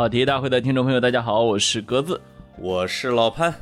[0.00, 2.18] 跑题大会的听众朋友，大家好，我是格子，
[2.56, 3.54] 我是老潘。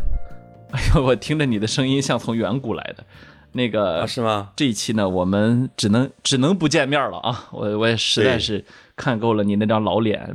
[0.71, 3.05] 哎呦，我听着你的声音像从远古来的，
[3.51, 4.53] 那个是吗？
[4.55, 7.49] 这一期呢，我们只能只能不见面了啊！
[7.51, 8.65] 我我也实在是
[8.95, 10.33] 看够了你那张老脸，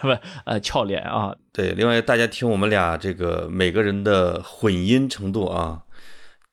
[0.00, 0.08] 不
[0.46, 1.32] 呃俏脸啊。
[1.52, 5.80] 对，另外大家听我们俩这个每个人的混音程度啊，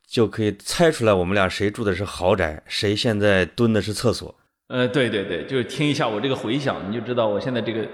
[0.07, 4.36] 就可以猜出来我们俩谁住的是豪宅，谁现在蹲的是厕所。
[4.68, 7.88] 呃，对对对，就是听一下我这个回响，你就知道我现在这个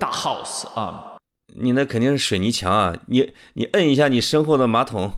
[0.00, 1.18] 大 house 啊。
[1.54, 2.96] 你那肯定是水泥墙啊！
[3.06, 5.12] 你你摁一下你身后的马桶。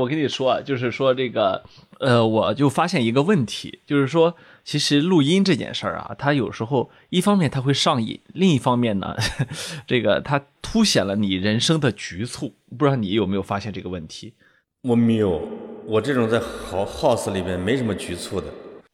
[0.00, 1.64] 我跟你说，就是说这个，
[2.00, 9.16] 呃，我就发现一个问题，就是说，其实录音这件事儿啊，它有时候一方面它会上瘾，另一方面呢，
[9.86, 12.54] 这个它凸显了你人生的局促。
[12.76, 14.34] 不知道你有没有发现这个问题？
[14.82, 15.40] 我没有，
[15.86, 18.46] 我这种在好 house 里边没什么局促的。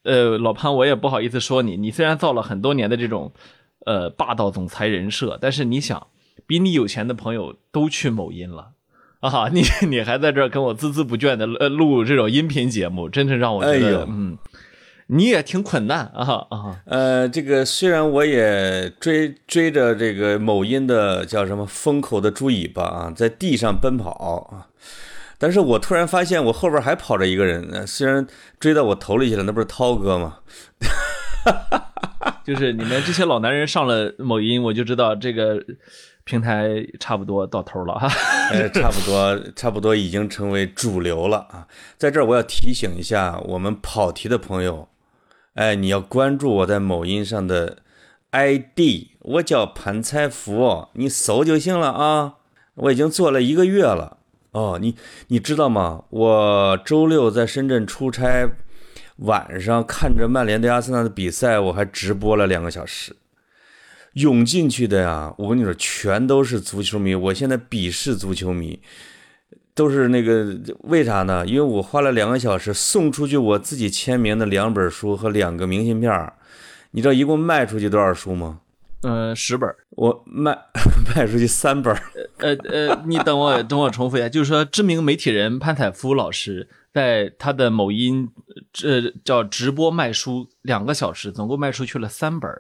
[0.05, 3.33] 呃，老潘，我也不好意思说你，你虽然造了很多年的这种，
[3.87, 6.07] 呃，霸道总裁人设，但是你想。
[6.47, 8.73] 比你有钱的朋友都去某音了，
[9.21, 14.37] 啊，你 你还在这儿跟我孜孜不倦的呃录这种音频节目，真是让我觉得，嗯，
[15.09, 16.81] 你也挺困难啊啊。
[16.87, 24.11] 呃，这个虽然我也追追着这个某音的叫什么风口的猪尾巴啊，在地上奔跑
[24.51, 24.67] 啊，
[25.39, 28.27] 但是我突然发现我后边还跑着一个人，虽然
[28.59, 30.39] 追到我头里去了，那不是涛哥吗？
[32.51, 35.65] 就是你们这些老男人上了某音，我就知道这个。
[36.23, 38.07] 平台差不多到头了哈，
[38.53, 41.67] 哎，差不多，差不多已经成为主流了啊。
[41.97, 44.87] 在这儿我要提醒一下我们跑题的朋友，
[45.55, 47.79] 哎，你要关注我在某音上的
[48.31, 52.35] ID，我叫潘财福，你搜就行了啊。
[52.75, 54.19] 我已经做了一个月了
[54.53, 54.95] 哦，你
[55.29, 56.05] 你知道吗？
[56.11, 58.49] 我周六在深圳出差，
[59.21, 63.17] 晚上看着曼联对阿森纳的比赛，我还直播了两个小时。
[64.15, 67.15] 涌进去的呀，我跟你说，全都是足球迷。
[67.15, 68.81] 我现在鄙视足球迷，
[69.73, 71.47] 都是那个为啥呢？
[71.47, 76.33] 因为我花了两个小时送出去我自己签名的两本书和两个明信片
[76.91, 78.61] 你知道一共卖出去多少书吗？
[79.03, 79.73] 呃，十本。
[79.91, 80.59] 我卖
[81.15, 81.95] 卖出去三本。
[82.39, 88.29] 呃呃，你等我等我重复一下，就是说，知名媒体人潘采夫老师在他的某音，
[88.73, 92.51] 这叫直播卖书两个小时，总共卖出去了三本。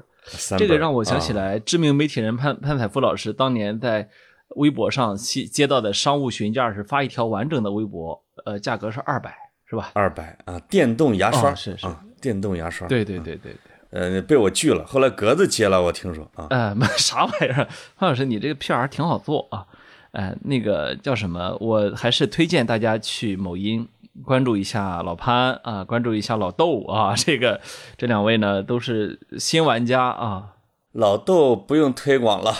[0.59, 4.09] 这个让我想起来，知名媒体人潘潘采夫老师当年在
[4.57, 9.35] 微博上接接到的商务询价是发一条完整的微博，呃，价格是二百，
[9.67, 9.91] 是吧？
[9.95, 11.87] 二百啊，电动牙刷是是，
[12.21, 13.57] 电动牙刷，对对对对
[13.91, 17.67] 对，呃，被我拒了，后来格子接了，我听说啊，呃， 啥玩意儿？
[17.97, 19.67] 潘老师，你这个 PR 挺好做啊，
[20.13, 21.57] 哎，那个叫什么？
[21.61, 23.89] 我还是推荐大家去某音。
[24.25, 27.61] 关注一下老潘啊，关注一下老豆啊， 这个
[27.97, 30.55] 这两位呢都是新玩家啊。
[30.93, 32.53] 老豆不用推广了，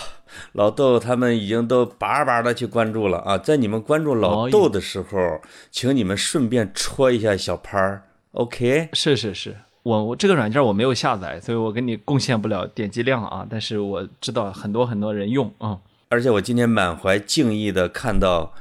[0.53, 3.37] 老豆他们已经都叭叭的去关注了啊。
[3.37, 8.87] 在你们关注老豆的时候，请你们顺便戳一下小潘儿，OK？
[8.93, 13.45] 是是是，我我这个软件我没有下载，所以我给你贡献不了点击量啊。
[13.49, 18.53] 但是我知道很多很多人用啊，而且我今天满怀敬意的看到。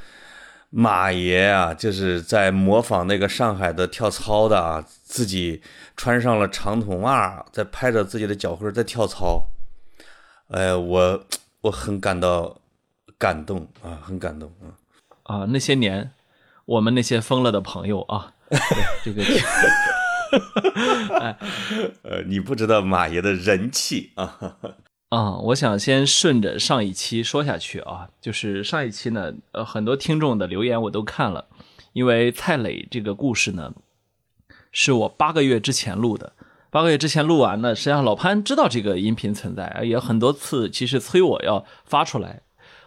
[0.70, 5.60] 马爷啊，就是在模仿那个上海的跳操的啊，自己
[5.97, 9.44] 穿上了长筒袜，在拍着自己的脚后在跳操。
[10.48, 11.25] 哎，我
[11.62, 12.60] 我很感到
[13.19, 14.70] 感动啊，很感动啊！
[15.25, 16.12] 啊，那些年
[16.64, 18.32] 我们那些疯了的朋友啊，
[19.04, 19.22] 这个
[21.20, 21.36] 哎，
[22.03, 24.56] 呃，你不知道马爷的人气啊。
[25.10, 31.47] 啊，我想先顺着上一期说下去啊，就是上一期呢，呃，很多听众的留言我都看了，
[31.93, 33.72] 因为蔡磊这个故事呢，
[34.71, 36.34] 是我八个月之前录的，
[36.71, 42.42] 八个月之前录完呢，实际上老潘知道这个音频存在，也很多次其实催我要发出来，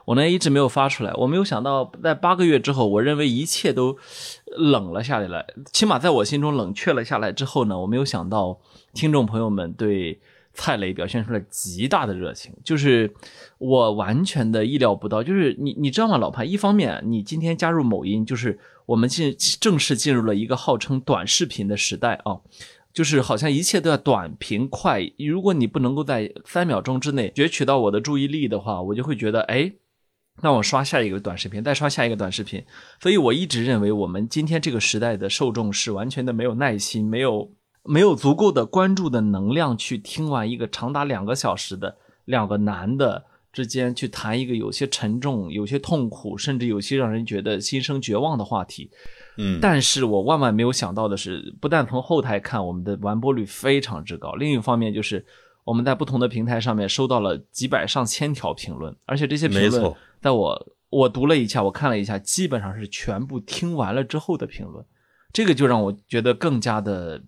[0.06, 3.98] 我呢一直没有发出来，我没有想到在八个月之后，我认为一切都
[4.46, 8.62] 冷了下来了，起码在我心中冷却了下来之后呢，我没有想到
[8.94, 10.22] 听众朋友们对。
[10.54, 13.12] 蔡磊表现出了极大的热情，就是
[13.58, 15.24] 我完全的意料不到。
[15.24, 16.48] 就是你你知道吗，老潘？
[16.48, 22.40] 一方面，你今天加入某音，就是我们进正式进入了一个号称短视频的时代啊，
[22.94, 25.02] 就是好像一切都要短平快。
[25.18, 29.74] 如果你不能够在三秒钟之内攫取到我的注意力的话，我就会觉得，哎，
[30.44, 32.64] 那我刷下一个短视频，再刷下一个短视频。
[33.02, 37.52] 所以我一直认为，我们今天这个时代的受众是完全的没有耐心，没有。
[37.84, 48.90] 没有足够的关注的能量去听完一个长达两个小时的两个男的之间去谈一个有些沉重、有些痛苦，甚至有些让人觉得心生绝望的话题。
[49.38, 55.24] 嗯，但是我万万没有想到的是，不但从后台看，我们的完播率非常之高，另一方面就是
[55.64, 64.84] 我们在不同的平台上面收到了几百上千条评论，而且这些评论，在我我读了一下，我看了一下，基本上是全部听完了之后的评论，
[65.32, 67.22] 这个就让我觉得更加的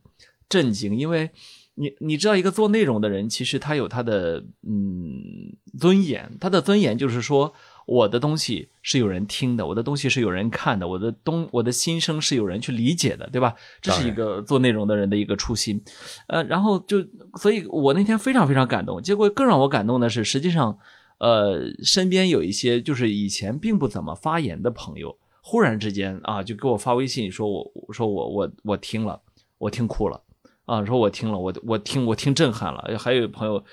[0.49, 1.29] 震惊，因为
[1.75, 7.53] 你你知道，一个做内容的人，其实他有他的嗯尊严，他的尊严就是说。
[7.87, 13.53] 我的东西是有人听的，我的东西是有人看的，我的东我的心声是有人去理解的，对吧？
[13.79, 15.79] 这是一个做内容的人的一个初心，
[16.25, 16.97] 呃，然后就，
[17.35, 18.99] 所以我那天非常非常感动。
[18.99, 20.75] 结果更让我感动的是，实际上，
[21.19, 29.21] 呃，身边有一些就是以前并不怎么发言的朋友，忽然之间啊，就给我发微信说，我说我我我听了，
[29.59, 30.19] 我听哭了
[30.65, 32.97] 啊，说我听了，我我听我听震撼了。
[32.99, 33.63] 还有朋友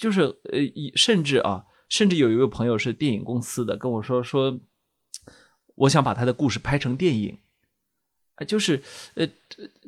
[0.00, 0.58] 就是呃，
[0.94, 1.64] 甚至啊。
[1.88, 4.58] 甚至有一位朋友是电影公司的，跟我说说，
[5.74, 7.38] 我想把他的故事拍成电影，
[8.36, 9.28] 啊，就是呃，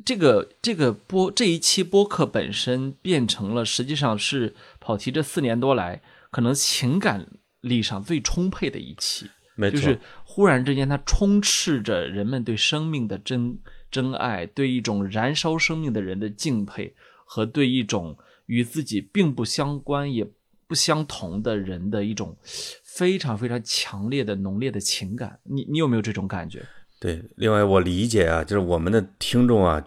[0.05, 7.27] 这个这个播这一期播客本身变成了，实际上是跑题这四年多来可能情感
[7.62, 13.59] 力上最充沛的一期，没错，就是忽然之间它充斥着人们对生命的真
[13.94, 16.94] 真爱，对一种燃烧生命的人的敬佩，
[17.25, 20.26] 和对一种与自己并不相关也。
[20.67, 22.35] 不相同的人的一种
[22.82, 26.62] 非常非常强烈的浓烈的情感，你你有没有这种感觉？
[26.99, 29.85] 对，另外我理解啊，就是我们的听众啊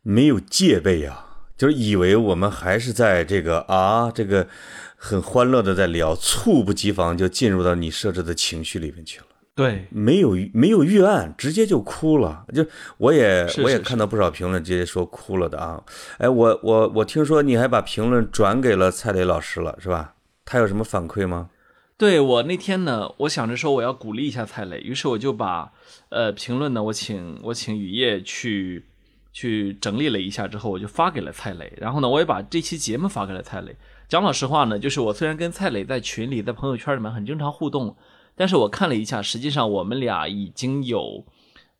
[0.00, 4.48] 没有戒备啊，就是以为我们还是在这个啊这个
[4.96, 9.26] 很欢乐的在聊，猝不及防就进入到你设置的情绪里面去了。
[9.60, 12.46] 对，没有没有预案，直接就哭了。
[12.54, 12.64] 就
[12.96, 15.84] 我也是我也看到不少评论，直接说哭了的啊。
[16.16, 20.14] 哎，我我我听说你还把评论转给了蔡磊老师了，是吧？
[20.46, 21.50] 他有什么反馈吗？
[21.98, 25.70] 对我那天呢，我想着说我要鼓励一下蔡磊，于是我就把
[26.08, 28.86] 呃评论呢，我请我请雨夜去
[29.34, 31.70] 去整理了一下之后，我就发给了蔡磊。
[31.76, 33.76] 然后呢，我也把这期节目发给了蔡磊。
[34.08, 37.94] 讲老实话呢，就是我虽然跟蔡磊在群里、在朋友圈里面很经常互动。
[38.40, 41.26] 但是我看了一下，实际上我们俩已经有，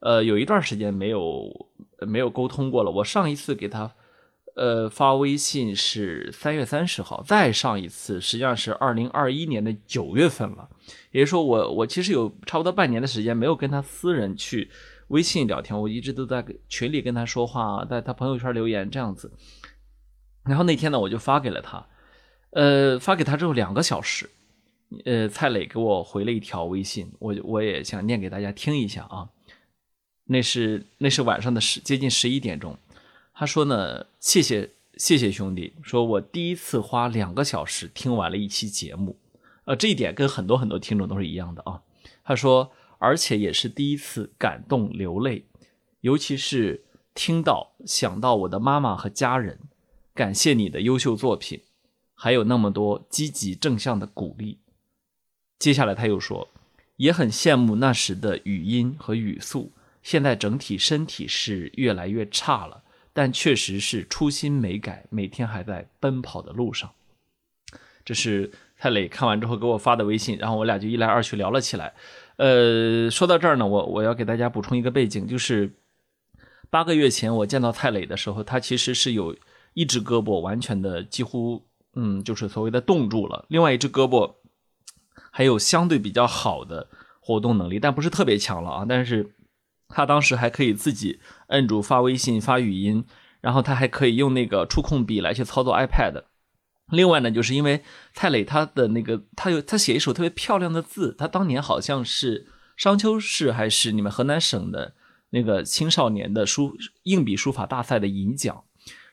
[0.01, 1.71] 呃，有一段时间没有
[2.01, 2.91] 没有沟通过了。
[2.91, 3.91] 我上一次给他，
[4.57, 10.69] 呃，发微信是三月三十号，再上一次实际上是二零二一年的九月份了。
[11.13, 14.71] 也就是说，我我其实有差不多半年的时间没有跟他私人去
[15.09, 19.33] 微信聊天，我一直都在群里跟他说话，在他朋友圈留言这样子。
[20.45, 21.87] 然后那天呢，我就发给了他，
[22.51, 24.29] 呃，发给他之后两个小时。
[25.05, 29.29] 呃，蔡磊给我回了一条微信，我我也想念给大家听一下啊。
[30.25, 32.77] 那是那是晚上的十接近十一点钟，
[33.33, 39.17] 他说呢，谢谢谢谢兄弟，说我第一次花两个小时听完了一期节目，
[39.65, 41.83] 呃，这一点跟很多很多听众都是一样的啊。
[42.25, 45.45] 他说，而且也是第一次感动流泪，
[46.01, 46.85] 尤其是
[47.15, 49.59] 听到想到我的妈妈和家人，
[50.15, 51.63] 感谢你的优秀作品，
[52.15, 54.59] 还有那么多积极正向的鼓励。
[55.61, 56.49] 接下来他又说，
[56.97, 59.71] 也很羡慕那时的语音和语速。
[60.03, 66.91] 现在整体身体是越来越差了，但确实是初心没改，每天还在奔跑的路上。
[68.07, 71.93] 这是蔡磊看完之后给我发的微信，然后我俩就一来二去聊了起来。
[72.37, 75.71] 呃，说到这儿呢，我我要给大家补充一个背景，就是
[76.71, 79.37] 八个月前我见到蔡磊的时候，他其实是有
[79.75, 84.37] 一只胳膊完全的几乎，嗯，就是所谓的冻住了，另外一只胳膊。
[85.41, 88.85] 还有相对比较好的活动能力，但不是特别强了啊。
[88.87, 89.33] 但是
[89.89, 93.07] 他当时还可以自己摁住发微信、发语音，
[93.41, 96.25] 然后他还可以用那个触控笔来去操作 iPad。
[96.93, 97.83] 另外呢，就是因为
[98.13, 104.93] 蔡磊他的那个他有他写一首特别漂亮的字，他当年好像是商丘市还是你们河南省的
[105.31, 108.65] 那个青少年的书硬笔书法大赛的银奖。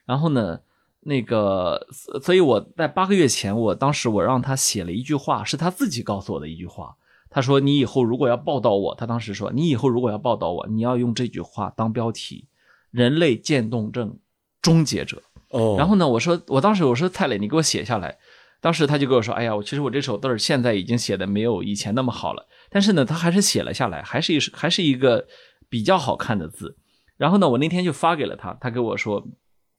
[0.05, 0.59] 然后呢？
[1.07, 1.87] 那个，
[2.21, 6.97] 所以我在八个月前，我当时我让他写了一句话，是他自己告诉我的一句话。
[7.29, 12.49] 他说：“你以后如果要报道我，他当时说，你以后如果要报道我，你要用这句话当标题，
[12.91, 14.17] 人类渐冻症
[14.61, 15.75] 终结者。”哦。
[15.77, 18.17] 然后呢，我说，我当时我说蔡磊，你给我写下来。
[18.59, 25.25] 当时他就跟我说：“哎呀，我其实我这手字儿现在已经写的没有以前那么好了，但是呢，他还是写了下来，还是一还是一个
[25.69, 26.75] 比较好看的字。”
[27.15, 29.25] 然后呢，我那天就发给了他，他给我说。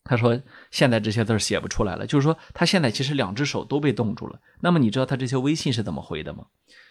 [0.08, 0.40] 他说
[0.72, 4.40] ：“现在这些字写不出来了，就是说他现在其实两只手都被冻住了。
[4.62, 6.46] 那么你知道他这些微信是怎么回的吗？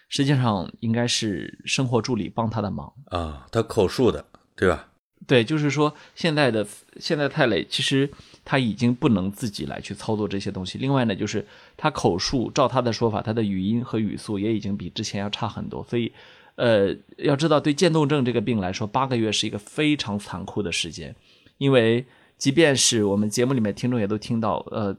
[0.08, 4.24] 实际上应该是生活助理帮他的忙啊，他口述的，
[4.56, 4.90] 对吧？
[5.26, 6.66] 对，就是说现在的
[7.00, 8.08] 现在泰磊其实
[8.46, 10.78] 他已经不能自己来去操作这些东西。
[10.78, 11.44] 另外呢，就是
[11.76, 15.84] 他口述，照他的说法，他的语音和语速也已经比之前要差很多。
[15.90, 16.14] 所以，
[16.56, 21.16] 呃，要知道对渐冻症这个病来说，八个月是一个非常残酷的时间，
[21.58, 22.06] 因为。
[22.38, 24.96] 即便是我们节目里面听众也都听到，呃，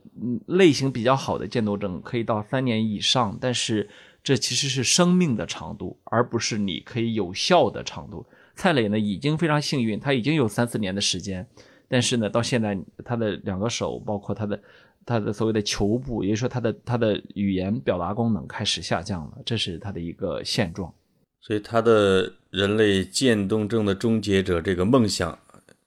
[0.47, 3.89] 类型比较好的渐冻症可以到三年以上，但是
[4.25, 8.27] 这其实是生命的长度，而不是你可以有效的长度。
[8.57, 11.47] 蔡磊呢已经非常幸运，他已经有三四年的时间，
[11.89, 14.61] 但是呢到现在他的两个手，包括他的
[15.07, 20.93] 他的所谓的球部，也就是说他的他的语言表达功能开始下降了，这是他的一个现状。
[21.41, 25.39] 所以他的人类渐冻症的终结者这个梦想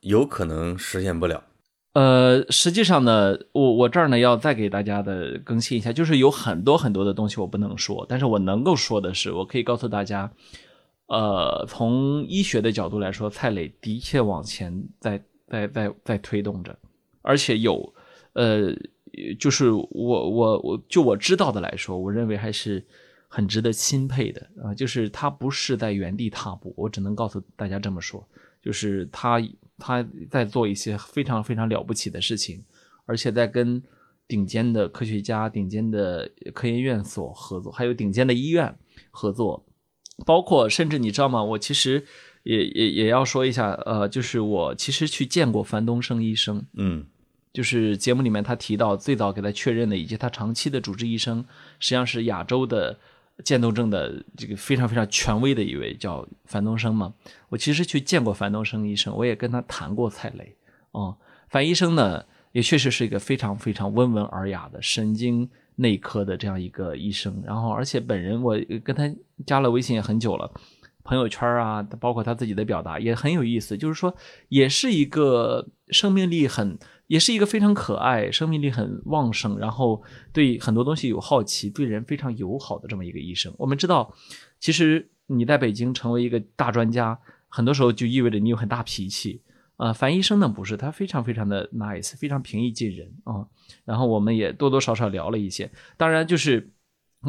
[0.01, 1.43] 有可能实现不了。
[1.93, 10.31] 呃，实际上呢，我我这儿呢要再给大家的更新一下，就是有很多很多的东西我不能说，但是我能够说的是，我可以告诉大家，
[11.07, 16.73] 呃，从医学的角度来说，蔡磊的确往前在在在在推动着，
[17.21, 17.93] 而且有，
[18.31, 18.73] 呃，
[19.37, 22.81] 就是我我我就我知道的来说，我认为还是
[23.27, 28.25] 很值得钦佩的啊，就是他不是在原地踏步，我只能告诉大家这么说，
[28.63, 29.41] 就是他。
[29.81, 32.63] 他在做一些非常非常了不起的事情，
[33.07, 33.81] 而且在跟
[34.27, 38.77] 顶尖的科学家、顶尖的科研院所合作，还有顶尖的医院
[39.09, 39.65] 合作，
[40.23, 41.43] 包括甚至你知道吗？
[41.43, 42.05] 我其实
[42.43, 47.07] 也也也要说一下，呃，就是我其实去见过樊东升医生，嗯，
[47.51, 51.43] 就是节目里面他提到最早给他确认的，以及他长期的主治医生，
[51.79, 52.99] 实际上是亚洲的。
[53.43, 57.13] 渐冻症的这个非常非常权威的一位叫樊东升嘛，
[57.49, 60.55] 我其实去见过樊东升医生，我也跟他谈过蔡磊。
[60.91, 61.17] 哦，
[61.49, 67.41] 樊医生呢，也确实是一个非常非常温文尔雅的神经内科的这样一个医生。
[67.45, 69.09] 然后，而且本人我跟他
[69.45, 70.51] 加了微信也很久了，
[71.03, 74.15] 朋友圈啊，包括他自己的表达也很有意思，就是说，
[74.49, 76.77] 也是一个生命力很。
[77.11, 80.01] 也是一个非常可爱、生命力很旺盛，然后
[80.31, 83.53] 对很多东西有好奇、对人非常友好的这么一个医生。
[83.57, 84.15] 我们知道，
[84.61, 89.41] 其实你在北京成为一个大专家，很多时候就意味着你有很大脾气。
[89.75, 93.45] 呃，樊医生呢不是，他非常非常的 nice，非常平易近人啊。
[93.83, 96.71] 然后我们也多多少少聊了一些，当然就是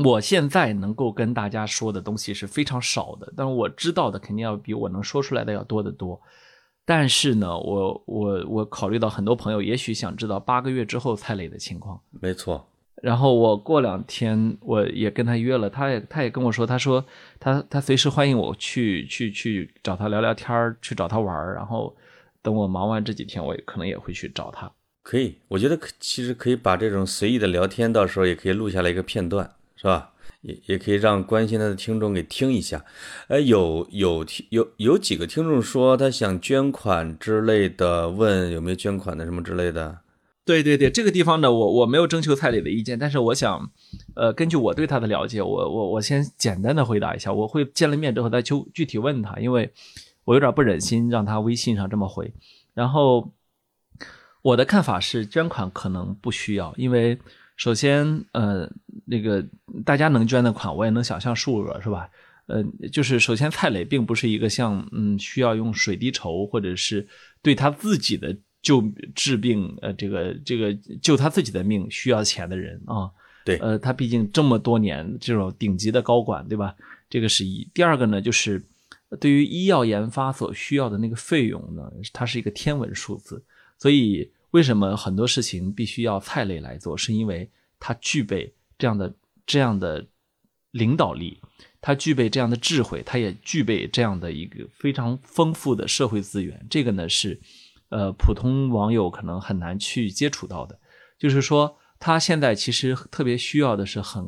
[0.05, 6.21] 我现在能够跟大家说的东西是非常少的，但是我知道的肯定要比我能说出来的要多得多。
[6.85, 12.69] 但是呢，我我我考虑到很多朋友也许想知道八个月之后蔡磊的情况，没错。
[13.03, 17.05] 然后我过两天我也跟他约了，他也他也跟我说，他说
[17.41, 21.93] 他他随时欢迎我去去去找他聊聊天去找他玩然后
[22.43, 24.71] 等我忙完这几天，我可能也会去找他。
[25.03, 30.12] 可以，我觉得其实可以把这种随意的聊天，到时候也可以录下来一个片段，是吧？
[30.43, 32.85] 也也可以让关心他的听众给听一下，
[33.29, 40.01] 呃，有有听有有几个听众说他想捐款之类的，问有没有捐款的什么之类的。
[40.45, 43.71] 对对对，这个地方呢，我我没有征求蔡磊的意见，但是我想，
[44.17, 49.73] 呃，根据我对他的了解，我我我先简单的回答一下，我会见了面之后再就具体问他，因为
[50.25, 52.35] 我有点不忍心让他微信上这么回。
[52.75, 53.33] 然后
[54.43, 57.17] 我的看法是，捐款可能不需要，因为。
[57.63, 58.69] 首先，呃，
[59.05, 59.47] 那个
[59.85, 62.11] 大家能捐的款，我也能想象数额，是吧？
[62.47, 67.07] 呃，就是首先，蔡磊并不是一个像嗯需要用水滴筹或者是
[67.41, 68.83] 对他自己的救
[69.15, 73.09] 治病，呃，这个这个救他自己的命需要钱的人啊。
[73.45, 76.75] 对，呃，他毕竟这么多年这种顶级的高管，对吧？
[77.09, 77.71] 这个是一。
[77.73, 78.61] 第二个呢，就是
[79.21, 83.45] 对于医药研发所需要的那个费用呢，它是一个天文数字，
[83.79, 84.33] 所以。
[84.53, 86.97] 为什么很多事情必须要蔡磊来做？
[86.97, 89.15] 是因为他具备这样的
[89.47, 90.07] 这样的
[90.71, 91.41] 领导力，
[91.81, 96.67] 他具备这样的智慧，他也具备这样的一个非常丰富的社会资源。
[96.71, 97.41] 这个呢是，
[97.89, 100.79] 呃，普通网友可能很难去接触到的。
[101.19, 104.25] 就是说，他现在其实特别需要的是很，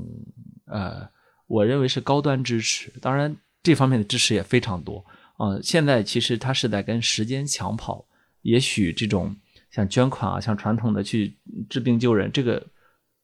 [0.67, 1.07] 呃，
[1.47, 2.91] 我认为是高端支持。
[3.01, 5.05] 当然，这方面的支持也非常多。
[5.39, 8.07] 呃，现在其实他是在跟时间抢跑，
[8.41, 9.37] 也许这种。
[9.75, 11.37] 像捐款啊，像传统的去
[11.69, 12.65] 治病救人，这个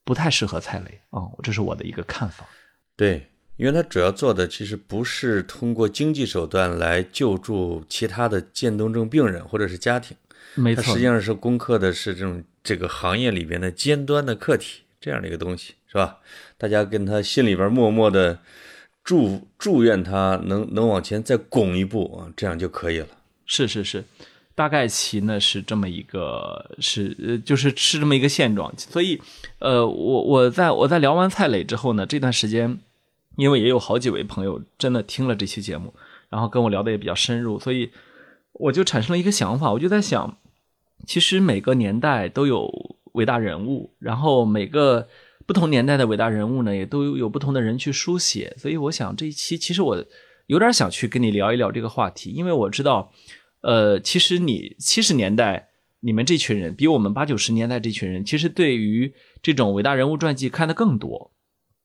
[0.04, 2.44] 不太适合蔡磊啊，这是我的一个看法。
[2.96, 10.16] 对，因为他主要做的其实不是通过经济手段来救助其他的渐冻症病人或者是家庭，
[10.56, 16.18] 没错，实际上是攻克的是这种这个行业里边的尖端的客体这样的一个东西，是吧？
[16.58, 18.40] 大家跟他心里边默默的
[19.04, 23.06] 祝祝愿他能能往前再拱一步啊，这样就可以了。
[23.46, 24.02] 是是是。
[24.60, 28.70] 大概其呢是这么一个，是呃，就是是这么一个现状。
[28.76, 29.18] 所以，
[29.58, 32.78] 呃，我我在我在聊完蔡磊之后呢，这段时间，
[33.36, 35.94] 因为也有好几位朋友真的听了这期节目，
[36.28, 37.90] 然后跟我聊的也比较深入，所以
[38.52, 40.36] 我就产生了一个想法，我就在想，
[41.06, 42.70] 其实每个年代都有
[43.12, 45.08] 伟大人物，然后每个
[45.46, 48.54] 不同年代的伟大人物呢，也都有不同的人去书写。
[48.58, 50.04] 所以我想这一期其实我
[50.48, 53.10] 有点想去跟你聊一聊这个话题，因为我知道。
[53.62, 55.68] 呃，其实你七十年代
[56.00, 59.12] 你们这群人，比我们八九十年代这群人，其实对于
[59.42, 61.32] 这种伟大人物传记看的更多。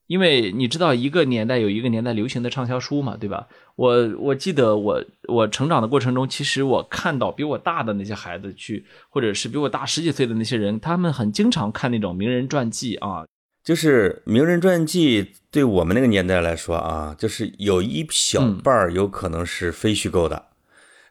[0.08, 3.48] 因为你知道，一个年代有一个年代流行的畅销书嘛，对吧？
[3.76, 13.26] 我我记得我我成长的过程中，其实我看到比我大的那些孩子去，或者是比我大十几岁的那些人，他们很经常看那种名人传记啊。
[13.64, 20.50] 就是名人传记，对我们那个年代来说啊，就是有一小半儿有可能是非虚构的。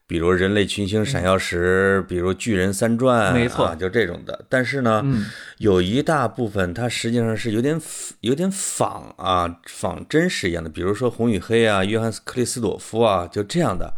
[0.07, 4.45] 比如人类群星闪耀时，比如巨人三传，没错，就这种的。
[4.49, 5.03] 但是呢，
[5.59, 7.81] 有一大部分它实际上是有点
[8.21, 10.69] 有点仿啊，仿真实一样的。
[10.69, 13.95] 比如说《红与黑》啊，约翰斯克里斯朵夫啊，就这样的。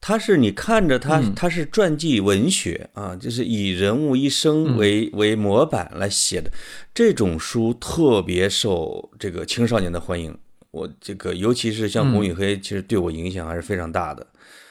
[0.00, 6.50] 它是你看着它，它是传记文学啊，就是以人物一生为为模板来写的
[6.94, 10.34] 这种书，特别受这个青少年的欢迎。
[10.70, 14.24] 我这个尤其是像《红与黑》，其实对我影响还是非常大的。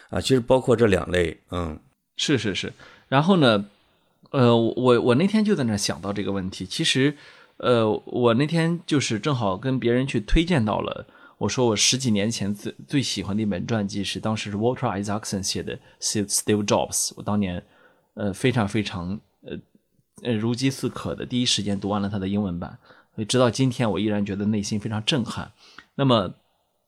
[0.09, 1.77] 啊，其实包括这两类，嗯，
[2.15, 2.71] 是是是。
[3.09, 3.65] 然后呢，
[4.31, 6.65] 呃，我我那天就在那想到这个问题。
[6.65, 7.17] 其实，
[7.57, 11.05] 呃，我那天就是正好跟别人去推荐到了，
[11.37, 17.11] 我说我十几年前最最喜欢的一本传记是当时是 Walter Isaacson 写的 Steve Jobs。
[17.17, 17.61] 我当年
[18.13, 19.57] 呃非常非常呃
[20.23, 22.77] 呃如饥似渴的第一时间读完了他的英文版，
[23.27, 25.51] 直到今天我依然觉得内心非常震撼。
[25.95, 26.33] 那么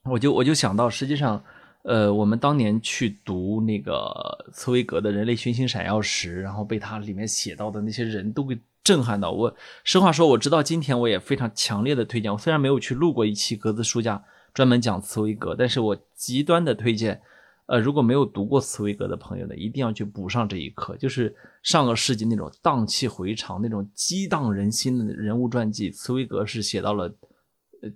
[0.04, 1.44] 我就我就想到，实际上。
[1.84, 4.14] 呃，我们当年去读那个
[4.52, 9.32] 茨威格的《人类群星闪耀时》，然后被他里面写到的那些人都给震撼到。
[9.32, 9.56] 我
[9.86, 12.32] 实话说，我直到今天我也非常强烈的推荐。
[12.32, 14.22] 我虽然没有去录过一期格子书架
[14.54, 17.22] 专门讲茨威格，但是我极端的推荐。
[17.68, 20.98] 呃，如果没有读过茨威格的朋友呢，一定要去补上这一课。
[20.98, 21.34] 就是
[21.64, 27.16] 上个世纪那种荡气回肠、那种激荡人心的人物传记，茨威格是写到了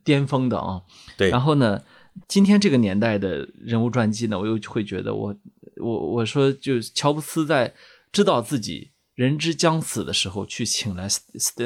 [0.03, 0.81] 巅峰的啊。
[1.17, 1.81] 对，然后呢？
[2.27, 5.35] 今天这个年代的人物传记呢，我又会觉得我
[5.77, 7.73] 我我说，就乔布斯在
[8.11, 11.07] 知道自己人之将死的时候，去请来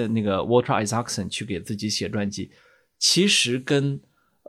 [0.10, 2.52] 那个 Walter Isaacson 去给自己写传记，
[2.98, 4.00] 其实跟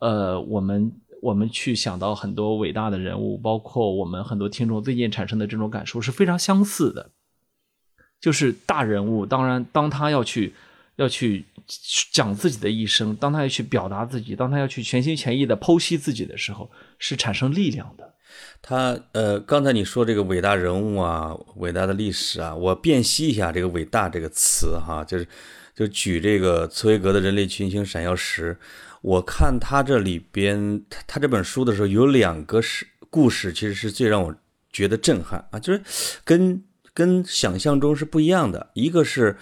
[0.01, 7.11] 呃我们我们去想到很多伟大的人物，包括我们很多听众最近产生的这种感受是非常相似的，
[8.21, 10.55] 就是大人物，当然当他要去。
[10.99, 11.47] 要去
[12.13, 18.15] 讲自己的一生，当他要去表达自己，当他要去全心全意的剖析自己的时候，是产生力量的。
[18.61, 25.27] 他呃，刚才你说这个伟大人物啊，伟大的历史啊，我辨析一下这个“伟大”这个词哈，就是
[25.75, 28.53] 就举这个茨威格的《人类群星闪耀时》，
[29.01, 34.35] 我看他这里边他他这本书的时候，有两个是故事，其实是最让我
[34.73, 35.81] 觉得震撼啊，就是
[36.25, 36.61] 跟
[36.99, 39.37] 跟想象中是不一样的，一个是。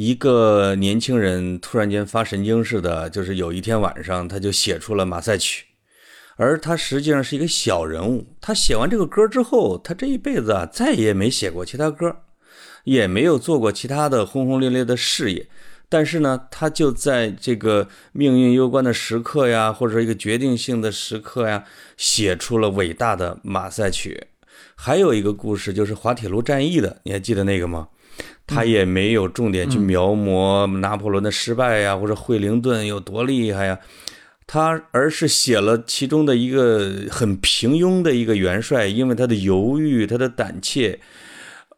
[0.00, 5.64] 一个年轻人突然间发神经似的，就是有一天晚上，他就写出了《马赛曲》，
[6.36, 8.24] 而他实际上是一个小人物。
[8.40, 12.14] 他写完这个歌之后，他这一辈子啊，再也没写过其他歌，
[12.84, 15.48] 也没有做过其他的轰轰烈烈的事业。
[15.88, 21.64] 但是呢，他就在这个命运攸关的时刻呀，或者说一个决定性的时刻呀，
[21.96, 24.28] 写出了伟大的《马赛曲》。
[24.80, 27.88] 还有一个故事，就是滑铁卢战役的，你还记得那个吗？
[28.46, 33.80] 他也没有重点去描摹拿破仑的失败呀，或者惠灵顿有多厉害呀，
[34.46, 41.00] 他而是写了其中的一个很平庸的一个元帅，因为他的犹豫、他的胆怯，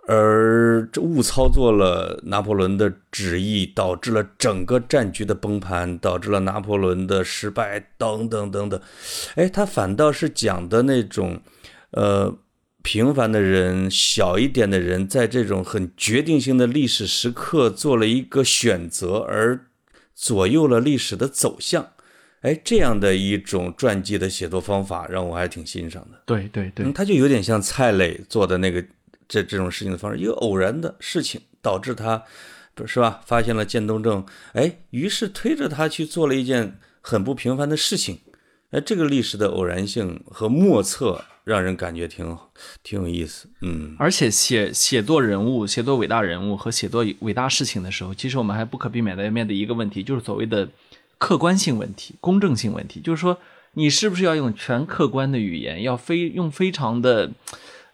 [0.07, 8.79] 而误操作了拿破仑的旨意，导致了整个战局的崩盘，导致了拿破仑的失败，等等等等。
[9.37, 11.41] 哎，他反倒是讲的那种，
[11.93, 12.37] 呃。
[12.83, 19.67] 平凡的人，小一点的人，在这种很决定性的历史时刻做了一个选择，而
[20.15, 21.93] 左右了历史的走向。
[22.41, 26.23] 哎，这样的一种传记的写作方法，让我还挺欣赏的。
[26.25, 28.83] 对对对，他就有点像蔡磊做的那个
[29.29, 32.23] 这这种事情的方式，一个偶然的事情导致他，
[32.75, 33.21] 不是吧？
[33.27, 38.21] 发现了渐冻症，哎，于是推着他去做了一件很不平凡的事情。
[38.71, 41.23] 哎，这个历史的偶然性和莫测。
[41.51, 42.39] 让人感觉挺
[42.85, 50.69] 挺有意思，嗯，而且写写作人物、写作伟大人物和写作伟大事情的时候，其实我们还不可避免的要面对一个问题，就是所谓的
[51.19, 53.01] 客观性问题、公正性问题。
[53.01, 53.37] 就是说，
[53.73, 57.33] 你是不是要用全客观的语言，要非用非常的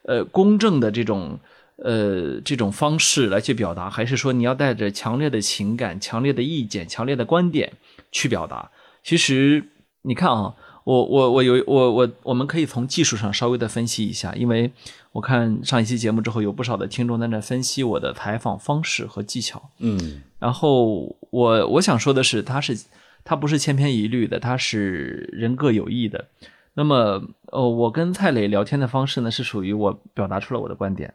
[0.03, 1.41] 呃公正的这种
[1.77, 7.73] 呃这种方式来去表达，还是说你要带着强烈的情感、强烈的意见、强烈的观点
[8.13, 8.71] 去表达？
[9.03, 9.65] 其实
[10.03, 10.55] 你看啊。
[10.87, 14.71] 我我我有我我我们可以从技术上稍微的分析一下，因为
[15.11, 19.71] 我看上一期节目之后，有不少的听众在那分析我的采访方式和技巧。
[19.79, 22.79] 嗯，然后我我想说的是，他是
[23.25, 26.27] 他不是千篇一律的，他是人各有异的。
[26.75, 27.21] 那么，
[27.51, 31.13] 呃，我跟蔡磊聊天的方式呢，是属于我表达出了我的观点，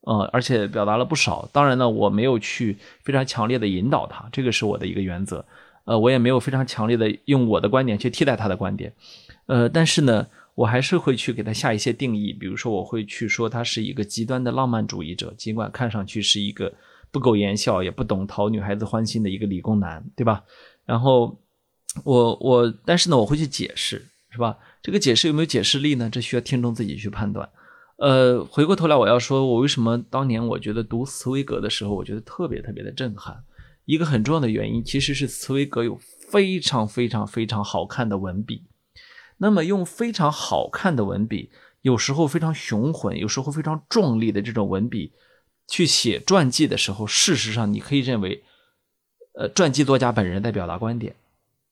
[0.00, 1.48] 呃，而且表达了不少。
[1.52, 5.44] 当然呢，我没有去非常强烈的引导他，这个是我的一个原则。
[5.84, 8.92] 呃，我也没有非常强烈的用我的观点去替代他的观点。
[9.46, 16.72] 呃，但是呢，我还是会去给他下一些定义，比如说我会去说他是一个极端的浪漫主义者，尽管看上去是一个
[17.10, 20.44] 不苟言笑也不懂讨女孩子欢心的一个理工男，对吧？
[20.84, 21.38] 然后
[22.04, 24.56] 我我，但是呢，我会去解释，是吧？
[24.82, 26.08] 这个解释有没有解释力呢？
[26.10, 27.48] 这需要听众自己去判断。
[27.96, 33.44] 呃，回过头来，我要说，我为什么当年我觉得读茨威格的时候，我觉得特别特别的震撼。
[33.84, 35.98] 一个很重要的原因，其实是茨威格有
[36.30, 38.64] 非常非常非常好看的文笔。
[39.38, 45.12] 那么，用非常好看的文笔，有时候非常雄浑，有时候非常壮丽的这种文笔，
[45.66, 48.44] 去写传记的时候，事实上你可以认为，
[49.34, 51.16] 呃，传记作家本人在表达观点，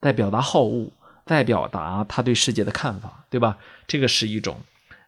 [0.00, 0.90] 在表达好恶，
[1.24, 3.58] 在表达他对世界的看法，对吧？
[3.86, 4.56] 这个是一种。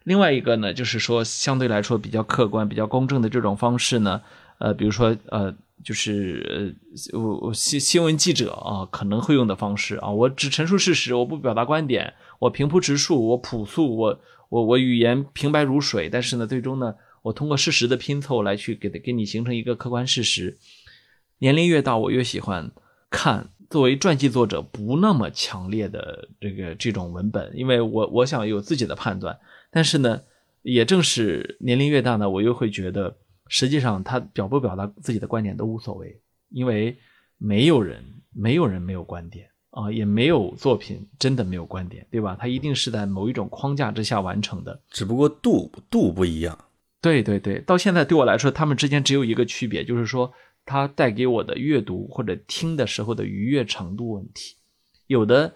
[0.04, 4.22] 另外一个呢，就是说相对来说比较客观、比较公正的这种方式呢，
[4.62, 6.76] 呃，比如说呃，就是
[7.12, 14.20] 呃，我我新新闻记者啊可能会用的方式啊，我只陈述事实，我不表达观点，我平铺直述，我朴素，我
[14.50, 20.56] 我我语言平白如水，但是呢，最终呢，我通过事实的拼凑来去给给你形成一个客观事实。
[21.38, 22.70] 年龄越大，我越喜欢
[23.10, 29.36] 看作为传记作者不那么强烈的这个这种文本，因为我我想有自己的判断。
[29.72, 30.20] 但是呢，
[30.62, 33.16] 也正是年龄越大呢，我又会觉得，
[33.54, 36.96] 实际上他表不表达自己的观点都无所谓，因为
[37.36, 42.34] 没有人，没有人没有观点啊，也没有作品真的没有观点，对吧？
[42.40, 46.58] 他一定是在某一种框架之下完成的，只不过度度不一样。
[47.02, 50.32] 对对对，到现在对我来说，他们之间只有一个区别，就是说
[50.64, 54.56] 他带给我的阅读或者听的时候的愉悦程度问题，
[55.08, 55.54] 有的。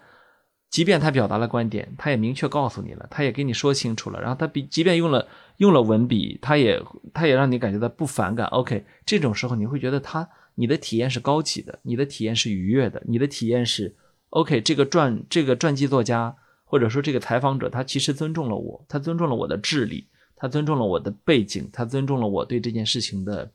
[0.69, 4.19] 即便他表达了观点，他也明确告诉你了，他也给你说清楚了。
[4.19, 5.27] 然后他比即便用了
[5.57, 8.45] 用了文笔，他也他也让你感觉到不反感。
[8.47, 13.95] OK，这种时候你会觉得他你的体验是高级的，你的体验是愉悦的，你的体验是
[14.31, 14.59] OK。
[14.61, 23.49] 这个传这个传记作家或者说这个采访者，他其实尊重了我，他尊重了我的智力，他尊重了我的背景，他尊重了我对这件事情的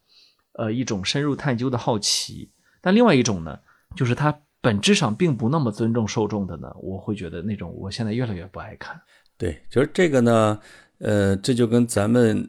[0.54, 2.50] 呃一种深入探究的好奇。
[2.80, 3.58] 但另外一种呢，
[3.94, 4.40] 就是他。
[4.62, 8.98] 本质上并不那么尊重受众的呢，我会觉得那种我现在越来越不爱看。
[9.36, 10.58] 对，就是这个呢，
[10.98, 12.48] 呃，这就跟咱们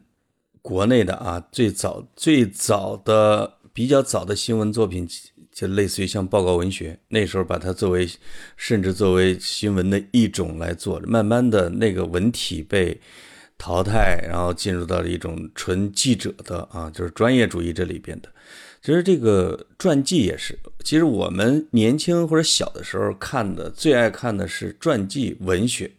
[0.61, 5.07] 国内的啊，最早最早的比较早的新闻作品，
[5.51, 8.07] 就类似于像报告文学，那时候把它作为
[8.55, 13.01] 甚至作为新闻的一种来做，慢慢的那个文体被
[13.57, 18.29] 淘汰，然后进入到了一种纯记者的啊，就是专业主义这里边的。
[18.83, 25.89] 其实这个传记也是，其实我们年轻或者小的时候看的最爱看的是传记文学，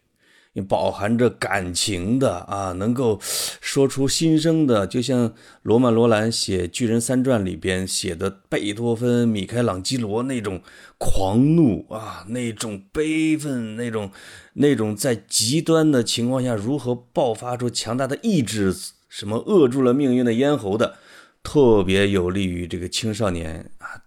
[0.69, 10.61] 饱含着感情的啊，能够说出心声的，就像罗曼·罗兰写《巨人三传》里边写的贝多芬、米开朗基罗那种
[10.99, 14.11] 狂怒啊，那种悲愤，那种
[14.53, 18.77] 那种在极端的情况下如何爆发出强大的意志，
[19.09, 20.99] 什么扼住了命运的咽喉的。
[21.45, 24.03] 特别有利于这个青少年啊，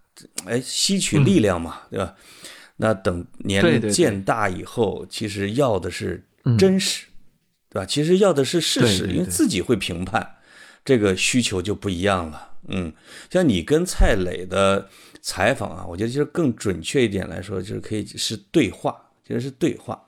[0.45, 2.13] 哎，吸取力量嘛，对吧？
[2.75, 6.23] 那等年龄渐大以后，其实要的是
[6.59, 7.05] 真实，
[7.69, 7.85] 对吧？
[7.85, 10.35] 其实要的是事实，因为自己会评判，
[10.83, 12.55] 这个需求就不一样了。
[12.67, 12.91] 嗯，
[13.29, 14.89] 像你跟蔡磊的
[15.21, 18.95] 采访啊，我觉得其实更准确一点来说，就是可以是对话，
[19.25, 19.99] 其实是对话，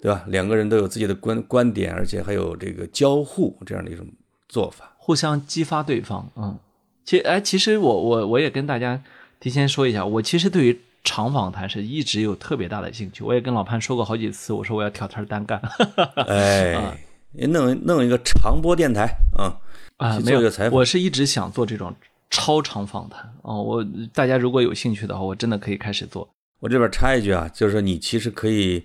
[0.00, 0.24] 对吧？
[0.28, 4.06] 两个人都有自己的观观点，而且还有这个交互这样的一种
[4.54, 4.92] 做法。
[4.96, 6.56] 互相激发对方，嗯，
[7.04, 9.02] 其哎，其实我我我也跟大家
[9.40, 13.24] 提前说一下，我其实对于长访谈是一直有特别大的兴趣。
[13.24, 15.60] 我也跟老潘说过好几次，我说我要挑摊单干。
[16.28, 16.96] 哎，
[17.32, 19.02] 弄弄一个长播电台，
[19.36, 19.58] 啊
[19.96, 20.40] 啊，没有，
[20.70, 21.92] 我是一直想做这种
[22.30, 23.60] 超长访谈哦。
[23.60, 26.26] 我大家如果有兴趣的话，我真的可以开始做。
[26.60, 28.82] 我这边插一句啊，就是说你其实可以。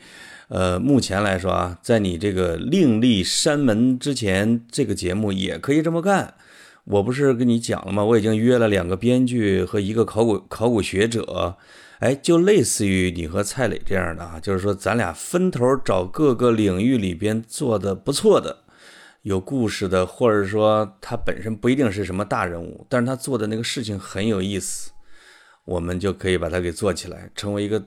[0.49, 6.33] 呃，目前来说啊，在你这个另立山门之前，这个节目也可以这么干。
[6.85, 8.03] 我不是跟你讲了吗？
[8.03, 11.55] 我已经约了两个编剧和一个考古考古学者，
[11.99, 18.63] 哎，就类似于你和蔡磊这样的啊，就是说咱俩分头找各个领域里边做的不错的、
[19.21, 24.89] 有故事的，或者说他本身不一定是什么大人物，但是他做的那个事情很有意思，
[25.65, 27.83] 我们就可以把它给做起来，成为一个。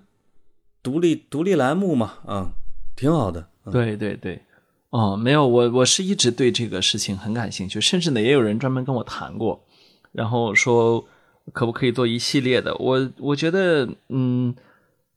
[0.83, 2.53] 独立独立栏目嘛，啊，
[2.97, 3.49] 挺好的。
[3.71, 4.43] 对对对，
[4.91, 9.65] 哦，没有，我我是一直对这个事情很感兴趣，甚至呢，也有人专门跟我谈过，
[10.11, 11.07] 然后说
[11.53, 12.75] 可不可以做一系列的。
[12.77, 14.55] 我我觉得，嗯，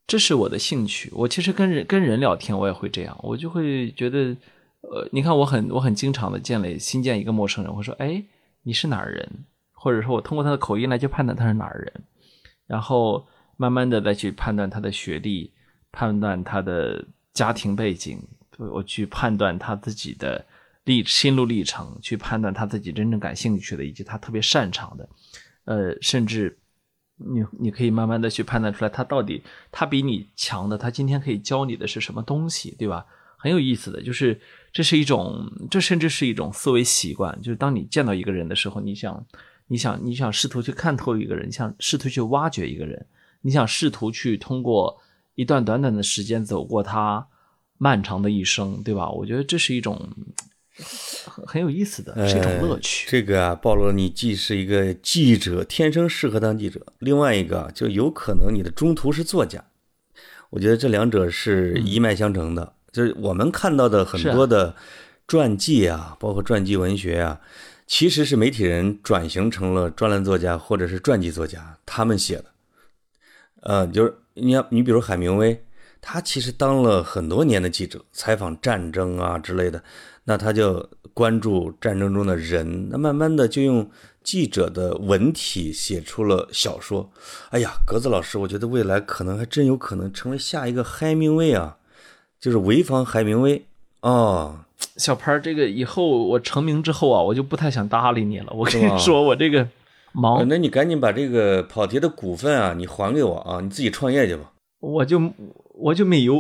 [0.06, 1.12] 这是我的兴趣。
[1.16, 4.38] 我其实跟人跟人聊天，我也会这样，我就会觉得，
[4.82, 8.24] 呃，你看，我很我很经常的见了新见一个陌生人，我说，哎，
[8.62, 9.28] 你是哪儿人，
[9.74, 12.04] 或者说我通过他的口音来去判断他是哪儿人，
[12.68, 13.26] 然后
[13.58, 15.52] 慢慢的再去判断他的学历，
[15.96, 17.04] 判断他的
[17.34, 18.20] 家庭背景，
[18.58, 20.46] 我去判断他自己的
[20.84, 25.10] 历心路历程，去判断他自己真正感兴趣的以及他特别擅长的，
[25.64, 26.58] 呃，甚至。
[27.18, 33.06] 你你可以慢慢的去判断出来，他到底他比你强的，他今天可以教你的是什么东西，对吧？
[33.38, 34.38] 很有意思的，就是
[34.74, 37.34] 这是一种，这甚至是一种思维习惯。
[37.42, 39.26] 就是当你见到一个人的时候，你想，
[39.68, 43.06] 你想，你想试图去看透一个人，你想试图去挖掘一个人，
[43.40, 45.02] 你想试图去通过
[45.36, 47.28] 一段短短的时间走过他
[47.78, 49.10] 漫长的一生，对吧？
[49.10, 50.10] 我觉得这是一种。
[51.26, 53.08] 很很有意思的，是一种乐趣。
[53.10, 59.64] 这个啊，暴露了你既是一个记者，天生适合当记者；另外一个就有可能你的中途是作家。
[60.50, 62.74] 我觉得这两者是一脉相承的。
[62.92, 64.76] 就是我们看到的很多的
[65.26, 67.40] 传记啊，包括传记文学啊，
[67.88, 72.46] 其实是媒体人转型成了专栏作家或者是传记作家他们写的。
[73.62, 75.64] 呃，就是你要你比如海明威，
[76.00, 79.84] 他其实当了很多年的记者，采访战争啊之类的。
[80.28, 83.88] 那他就关注战争中的人，那慢慢的就用
[84.24, 87.12] 记者的文体写出了小说。
[87.52, 91.78] 哎呀，格子老师，我觉得未来可能还真有可能成为下一个海明威啊，
[92.40, 93.66] 就是潍坊海明威
[94.02, 94.62] 哦。
[94.98, 98.52] 小潘，这个以后我成名之后啊，我就不太想搭理你了。
[98.52, 99.68] 我跟你说，我这个
[100.16, 100.48] 忙。
[100.48, 104.52] 那你赶紧把这个跑题的股份啊，你还给我啊，你自己创业去吧。
[104.80, 105.22] 我就。
[105.78, 106.36] 我就没有，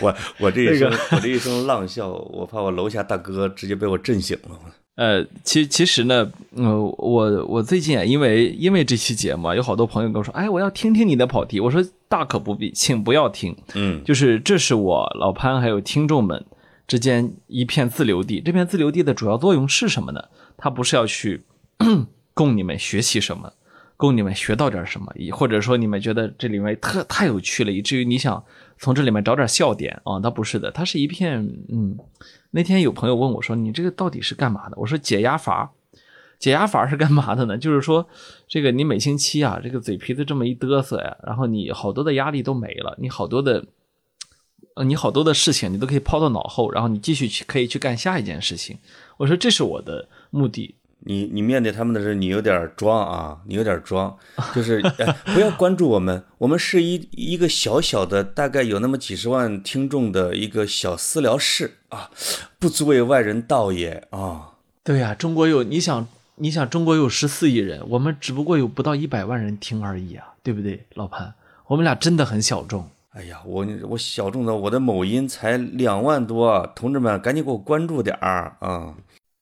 [0.00, 4.58] 我我这一声我这一声浪笑，我怕我楼下大哥直接被我震醒了。
[4.94, 11.60] 呃，其其实呢，呃，我我最近啊，因为因为这期节目，有好多朋友跟我说，哎，我要听听你的跑题。
[11.60, 13.54] 我说大可不必，请不要听。
[13.74, 16.42] 嗯，就是这是我老潘还有听众们
[16.86, 18.40] 之间一片自留地。
[18.40, 20.24] 这片自留地的主要作用是什么呢？
[20.58, 21.44] 它不是要去
[22.34, 23.54] 供你们学习什么。
[23.96, 28.44] 供你们学到点什么，或者说你们觉得这里面特太有趣了，以至于你想
[28.78, 30.18] 从这里面找点笑点啊？
[30.22, 31.98] 那不是的，它是一片嗯。
[32.52, 35.72] 那天有朋友问我说：“你这个到底是干嘛的？”我说：“解压阀。”
[36.38, 37.58] 解压阀是干嘛的呢？
[37.58, 38.08] 就是说，
[38.46, 43.66] 这个你每星期啊，这个嘴皮子这么一嘚瑟呀，然后你好多的压力都没了，你好多的，
[44.76, 48.78] 呃，你好多的事情你都可以抛到脑后，然后你继续去可以去干下一件事情。
[49.16, 50.74] 我说这是我的目的。
[51.00, 54.14] 你你面对他们的时候，你有点装啊，你有点装，
[54.54, 54.82] 就是
[55.26, 62.10] 不要关注我们，我们是一一个小小的，大概有那么几十万听众的一个小私聊室啊，
[62.58, 64.54] 不足为外人道也啊。
[64.82, 71.32] 对呀，中国有你想你想中国有十四亿人，我们只不过有不到一百万人听而已啊，对不对，老潘？
[71.68, 72.86] 我们俩真的很小众。
[73.10, 78.94] 哎呀，我我小众的，我的某音才两万多，同志们赶紧给我关注点儿啊。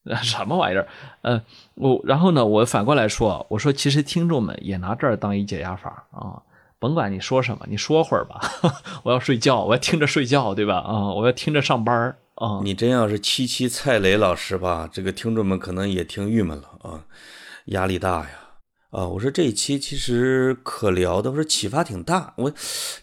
[0.23, 0.87] 什么玩意儿？
[1.23, 1.43] 呃，
[1.75, 2.47] 我然后呢？
[2.47, 6.43] 我反过来说，我说其实听众们也拿这儿当一解压法啊，
[6.79, 8.41] 甭管你说什么，你说会儿吧。
[9.03, 10.77] 我要睡觉，我要听着睡觉，对吧？
[10.79, 12.61] 啊，我要听着上班啊。
[12.63, 17.05] 你真要是七七蔡磊老师吧，这个听众们可能也挺郁闷了啊，
[17.67, 18.31] 压力大呀。
[18.91, 22.33] 啊，我说这一期其实可聊的，我说启发挺大。
[22.37, 22.53] 我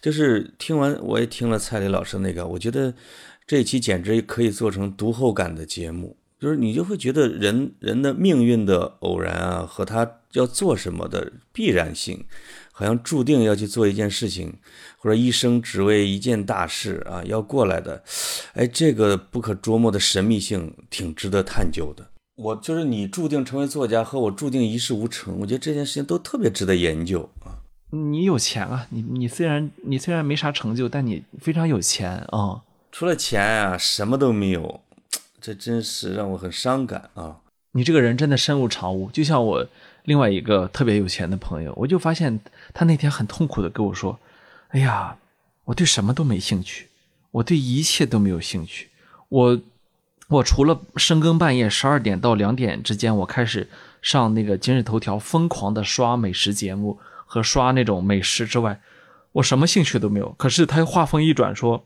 [0.00, 2.94] 就是听完，我也听了蔡磊老师那个，我觉得
[3.46, 6.16] 这一期简直可以做成读后感的节目。
[6.44, 12.22] 就是你就会觉得人人的命运的偶然啊，和他要做什么的必然性，
[12.70, 14.52] 好像注定要去做一件事情，
[14.98, 18.04] 或者一生只为一件大事啊要过来的，
[18.52, 22.06] 哎，这个不可捉摸的神秘性挺值得探究的。
[22.36, 27.56] 我就是你注定成为作家和我注定一事无成，我觉得这件事情都特别值得研究啊。
[27.88, 32.60] 你有钱啊，你你虽然你虽然没啥成就，但你非常有钱啊。
[32.92, 34.82] 除了钱啊，什么都没有。
[35.44, 37.36] 这真是让我很伤感啊！
[37.72, 39.66] 你这个人真的身无长物，就像我
[40.04, 42.40] 另外一个特别有钱的朋友，我就发现
[42.72, 44.18] 他那天很痛苦的跟我说
[44.72, 45.18] ：“哎呀，
[45.64, 46.88] 我对什么都没兴趣，
[47.30, 48.88] 我对一切都没有兴趣。
[49.28, 49.60] 我
[50.28, 53.68] 我除了深更半夜十二点到两点之间，我开始
[54.00, 58.80] 上那个今日头条，疯狂的刷美食节目和刷那种美食之外，
[59.32, 60.34] 我什么兴趣都没有。
[60.38, 61.84] 可是他又话锋一转说。”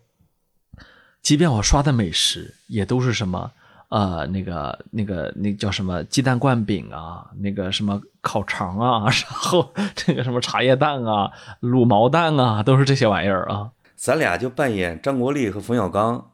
[1.22, 3.50] 即便我刷的美食也都是什么，
[3.88, 13.72] 呃，那个、那个、那叫什么鸡蛋灌饼啊，那个什么烤肠啊， 然后这个什么茶叶蛋啊、卤毛蛋啊，都是这些玩意儿啊。
[13.96, 16.30] 咱俩就扮演张国立和冯小刚，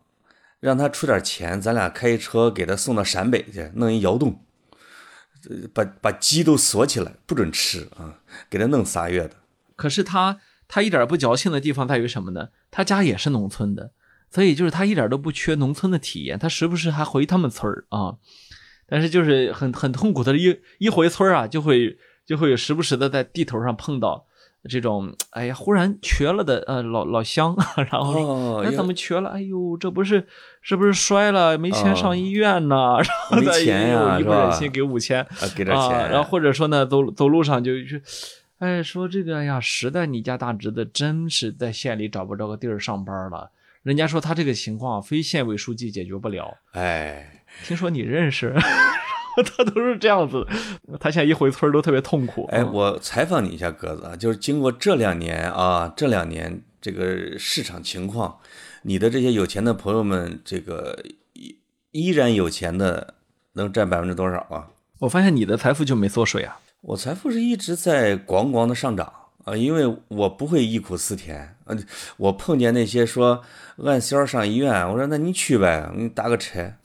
[0.61, 4.41] 让他出点钱，咱俩开车给他送到陕北去，弄一窑洞，
[5.73, 8.21] 把把鸡都锁起来，不准吃啊，
[8.51, 9.35] 给他弄仨月的。
[9.75, 12.51] 可是他他一点不矫情的地方在于什么呢？
[12.71, 13.91] 他家也是农村的。
[14.35, 18.17] 所以就是他一点都不缺农村的体验，他时不时还回他们村儿啊。
[18.89, 24.27] 但是就是很很痛苦的，一一回村啊，就会就会有时不时的在地头上碰到
[24.69, 29.31] 这种，哎呀，忽然瘸了的呃老老乡，然后哦，哎怎么瘸了？
[29.31, 30.27] 哎呦，这不是
[30.61, 31.57] 是不是摔了？
[31.57, 32.97] 没钱上医院呢？
[32.99, 38.03] 然后没再钱呀哎呦一不忍心给五千啊给点钱，啊，然后或者说呢，走走路上就去。
[38.59, 43.51] 哎，说这个哎呀，实在你家大侄子真是在县里找不着个地儿上班了。
[43.85, 46.57] 人家说他这个情况非县委书记解决不了。
[46.73, 48.55] 哎，听说你认识，
[49.37, 50.47] 他都是这样子。
[50.99, 52.47] 他现在一回村儿都特别痛苦。
[52.51, 58.39] 哎，嗯我采访你一下，鸽子啊，就是经过这两年啊，这两年这个市场情况，
[58.83, 60.99] 你的这些有钱的朋友们，这个
[61.35, 61.59] 依
[61.91, 63.15] 依然有钱的
[63.53, 64.71] 能占百分之多少啊？
[65.01, 66.59] 我发现你的财富就没缩水啊。
[66.81, 69.13] 我财富是一直在咣咣的上涨
[69.45, 71.77] 啊，因为我不会忆苦思甜啊。
[72.17, 73.43] 我碰见那些说
[73.85, 76.73] 按销上医院，我说那你去呗，我给你打个车。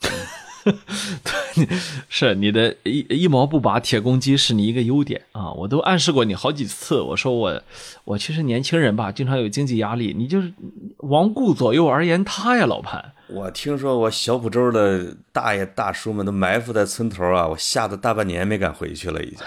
[2.10, 5.50] 是你的一一毛不拔铁公鸡是你一个优点啊！
[5.52, 7.62] 我都暗示过你好几次，我说我
[8.04, 10.52] 我其实年轻人吧，经常有经济压力，你就是
[10.98, 13.12] 罔顾左右而言他呀，老潘。
[13.28, 19.38] 我听说我小浦州的大爷大叔们都埋伏在村头啊，我吓得大半年没敢回去了，已经。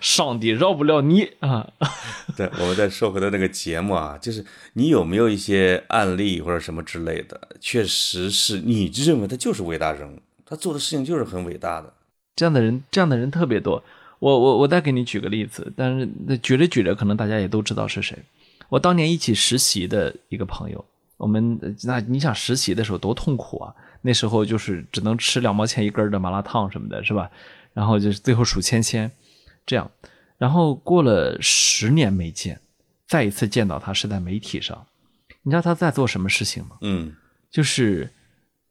[0.00, 1.66] 上帝饶不了你啊！
[2.36, 11.92] 对，我们再说回到那个节目啊，就是你有没有一些案例或者什么之类的，确实是你认为他就是伟大人物，他做的事情就是很伟大的。
[12.36, 13.82] 这样的人，这样的人特别多。
[14.18, 18.16] 我我我再给你举个例子，但是那举着举着，可能大家也都知道是谁。
[18.68, 20.84] 我当年一起实习的一个朋友，
[21.16, 23.74] 我们呃那你想实习的时候多痛苦啊！
[24.00, 27.30] 那时候就是只能吃两毛钱一根的麻辣烫什么的，是吧？
[27.72, 29.10] 然后就是最后数签签，
[29.66, 29.90] 这样。
[30.36, 32.60] 然后过了十年没见，
[33.06, 34.86] 再一次见到他是在媒体上。
[35.42, 36.78] 你知道他在做什么事情吗？
[36.80, 37.14] 嗯
[37.50, 38.10] 就是，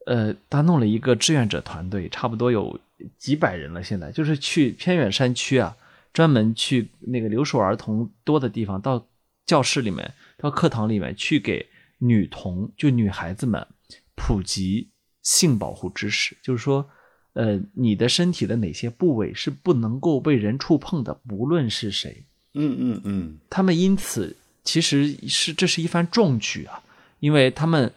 [0.06, 2.78] 呃，他弄了一个志愿者团队，差不多有
[3.18, 3.82] 几百人了。
[3.82, 5.74] 现在就是去偏远山区啊，
[6.12, 9.06] 专门去那个留守儿童多的地方，到
[9.46, 11.66] 教室里面，到课堂里面去给
[11.98, 13.66] 女童，就女孩子们
[14.14, 14.90] 普及
[15.22, 16.36] 性保护知识。
[16.42, 16.90] 就是说，
[17.34, 22.24] 呃，你的身体的哪些部位是不能够被人触碰的，不论是谁。
[22.54, 26.80] 嗯嗯嗯，他们因此其实是这是一番壮举啊，
[27.18, 27.92] 因为他们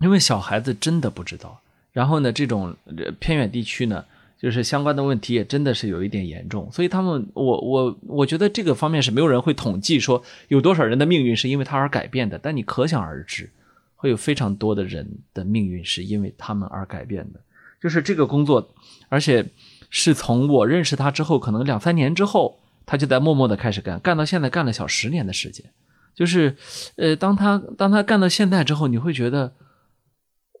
[0.00, 1.60] 因为小孩子真的不知道，
[1.92, 4.04] 然后呢，这种呃偏远地区呢，
[4.40, 13.50] 就是相关的问题也真的是有一点严重，所以他们我我我觉得这个方面是没有人会统计说有多少人的命运是因为他而改变的，但你可想而知，
[13.96, 17.40] 会有非常多的人的命运是因为他们而改变的，
[17.80, 18.74] 就是这个工作，
[19.08, 19.50] 而且
[19.90, 22.60] 是从我认识他之后，可能两三年之后。
[22.90, 25.62] 他就在默默的开始干，干到现在干了小十年的时间，
[26.14, 26.56] 就是，
[26.96, 29.52] 呃，当他当他干到现在之后，你会觉得，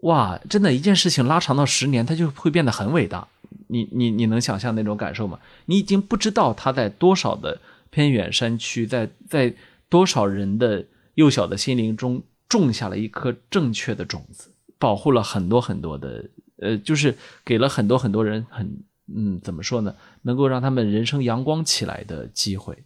[0.02, 3.26] 哇，真的，一件事情拉长到十年，他就会变得很伟大。
[3.68, 5.40] 你你你能想象那种感受吗？
[5.64, 9.54] 你已经不知道他在多少的偏远山区，在在
[9.88, 16.28] 多少人的幼小的心灵中种下了一颗正确的种子，保护了很多很多的，
[16.58, 18.84] 呃，就是给了很多很多人很。
[19.10, 19.96] 嗯，怎么说呢？
[20.20, 22.76] 能够让他们人生阳光起来的机会，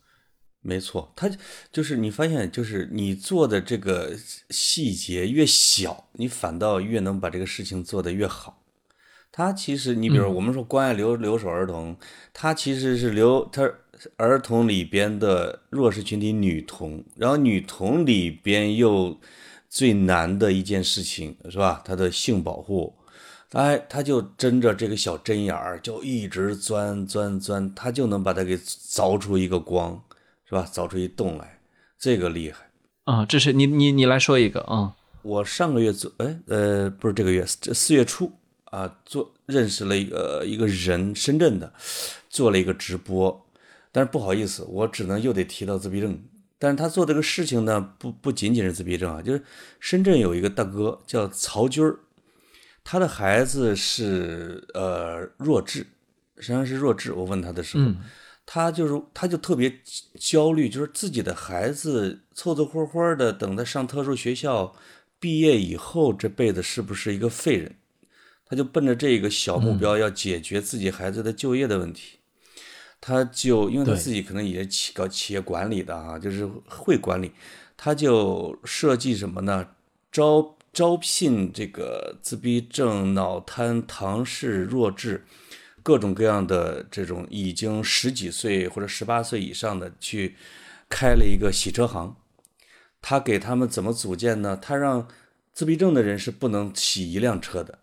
[0.60, 1.28] 没错，他
[1.72, 4.16] 就是你发现，就是你做的这个
[4.48, 8.62] 细节越小，你反倒越能把这个事情做得越好。
[9.32, 11.96] 他其实，你比如我们说关爱留留守儿童，
[12.32, 13.68] 他其实是留他
[14.16, 19.20] 儿童里边的弱势群体女童，然后女童里边又
[19.68, 21.82] 最难的一件事情是吧？
[21.84, 22.94] 她的性保护。
[23.52, 30.02] 哎，他就睁着这个小针眼儿，就一直钻钻钻，他就能把它给凿出一个光，
[30.48, 30.66] 是吧？
[30.72, 31.60] 凿出一洞来，
[31.98, 32.70] 这个厉害
[33.04, 33.26] 啊！
[33.26, 34.94] 这是你你你来说一个啊！
[35.20, 38.32] 我上个月做，哎呃，不是这个月，这四月初
[38.64, 41.70] 啊，做认识了一个一个人，深圳的，
[42.30, 43.46] 做了一个直播，
[43.92, 46.18] 但是不好意思，我只能又得提到自闭症。
[46.58, 49.42] 但是他做这个事情呢，不不仅仅是自闭症啊，就是
[49.78, 51.98] 深圳有一个大哥叫曹军儿。
[52.84, 55.86] 他的孩子是呃弱智，
[56.36, 57.12] 实际上是弱智。
[57.12, 57.96] 我问他的时候，嗯、
[58.44, 59.72] 他就是他就特别
[60.18, 64.74] 焦虑，就是自己的孩子凑凑合合的，等他上特殊学校
[65.20, 67.76] 毕业以后，这辈子是不是一个废人？
[68.44, 72.18] 他就奔着这个小目标，要解决自己孩子的就业的问题。
[72.18, 72.60] 嗯、
[73.00, 77.32] 他就因为他自己可能也企搞企业管理的啊，就是会管理，
[77.76, 79.68] 他就设计什么呢？
[80.10, 80.56] 招。
[80.72, 85.24] 招聘这个自闭症、脑瘫、唐氏弱智，
[85.82, 90.36] 各种各样的这种已经十几岁或者十八岁以上的，去
[90.88, 92.16] 开了一个洗车行。
[93.02, 94.56] 他给他们怎么组建呢？
[94.56, 95.06] 他让
[95.52, 97.80] 自闭症的人是不能洗一辆车的，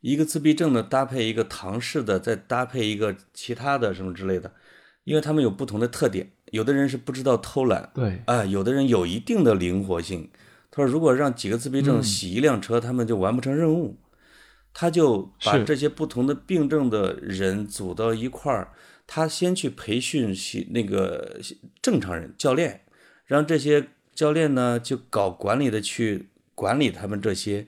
[0.00, 4.52] 一个自闭症的搭配一个唐氏的，再搭配一个其他的什么之类的，
[5.04, 6.32] 因为他们有不同的特点。
[6.50, 10.28] 有的人是不知道偷懒，对，啊，有的人有一定的灵活性。
[10.78, 13.96] 他说，如果让几个自闭症洗一辆车，他们就完不成任务。
[14.72, 18.72] 他就把这些不同的病症的人组到一块儿，
[19.08, 21.40] 他先去培训洗那个
[21.82, 22.82] 正常人教练，
[23.26, 27.66] 让这些教练呢就搞管理的去管理他们这些。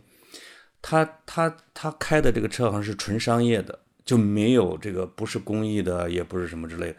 [0.81, 6.97] 他他他开的这个车行是纯商业的，就没有这个不是公益的，也不是什么之类的。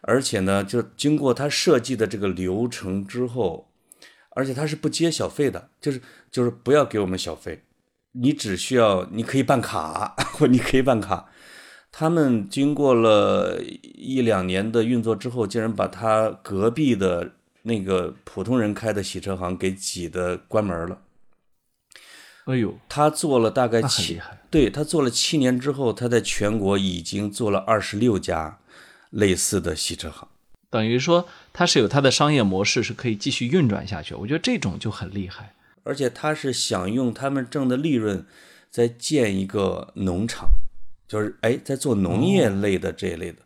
[0.00, 3.71] 而且呢，就经过他设计的这个流程之后，
[4.34, 7.62] 而且他是不接小费的，就是就是不要给我们小费，
[8.12, 11.28] 你只需要你可以办卡， 或你可以办卡。
[11.90, 21.02] 他们经过了一两年的运作之后，竟然把他隔壁的那个普通人开的洗车行给挤得关门了。
[22.46, 24.20] 哎呦，他做了大概七。
[24.50, 28.58] 对他做了七年之后，他在全国已经做了二十六家
[29.10, 30.26] 类似的洗车行。
[30.70, 34.14] 等于说它是有它的商业模式，是可以继续运转下去。
[34.14, 35.54] 我觉得这种就很厉害。
[35.84, 38.24] 而且他是想用他们挣的利润，
[38.70, 40.48] 再建一个农场，
[41.08, 43.38] 就是哎，在做农业类的这一类的。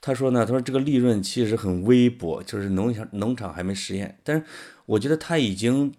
[0.00, 4.42] 他说呢，他说这个利润其实很微薄，就是农场农场还没实验，但是
[4.86, 5.92] 我觉得他已经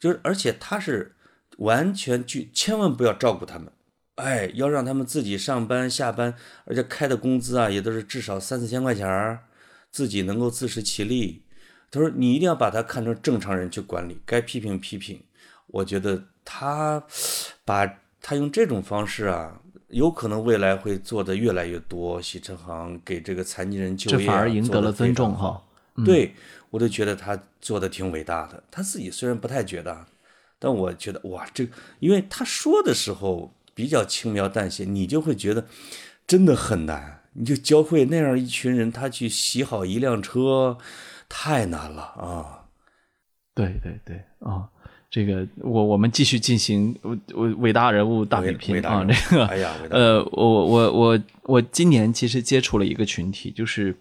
[0.00, 1.14] 就是，而且他是
[1.58, 3.70] 完全去，千万不要照顾他们，
[4.14, 6.34] 哎，要让他们自己上班下班，
[6.64, 9.40] 而且开的工资啊也都是至少三四千块钱儿，
[9.94, 11.44] 自己能够自食其力。
[11.88, 15.22] 他说：“你一定要把他看成正常人去管理，该批评批评。
[15.68, 17.00] 我觉得他
[17.64, 17.86] 把
[18.20, 22.20] 他用这种方式啊，有可能未来会做的越来越多。
[22.20, 25.62] 洗车行给这个残疾人就业、啊，这反而赢得了尊重哈。
[25.94, 26.34] 嗯对，
[26.70, 28.60] 我都觉得他做的挺伟大的。
[28.72, 30.06] 他自己虽然不太觉得，
[30.58, 31.68] 但我觉得哇，这
[32.00, 35.68] 因为他说的时候比较轻描淡写，你就会觉得
[36.26, 37.20] 真的很难。
[37.34, 40.78] 你就教会那样一群人，他去洗好一辆车，
[41.28, 42.66] 太难了啊！
[43.54, 44.68] 对对对啊、
[45.10, 53.96] 这个我我们继续进行伟伟伟大人物大比拼啊，这个哎呀，伟大呃，我我我我今年其实接触了一个群体，就是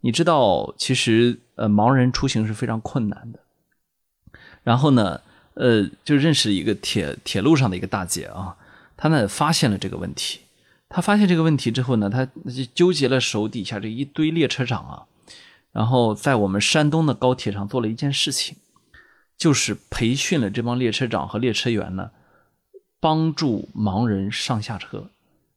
[0.00, 3.40] 你知道，其实呃盲人出行是非常困难的。
[4.64, 5.20] 然后呢，
[5.54, 8.56] 呃，就认识一个铁铁路上的一个大姐啊，
[8.96, 10.40] 她呢发现了这个问题。
[10.88, 15.06] 他发现这个问题之后呢，他就纠结了手底下这一堆列车长啊，
[15.72, 18.56] 然后在我们山东的高铁上做了一件事情，
[19.36, 22.10] 就是培训了这帮列车长和列车员呢，
[23.00, 25.10] 帮助盲人上下车。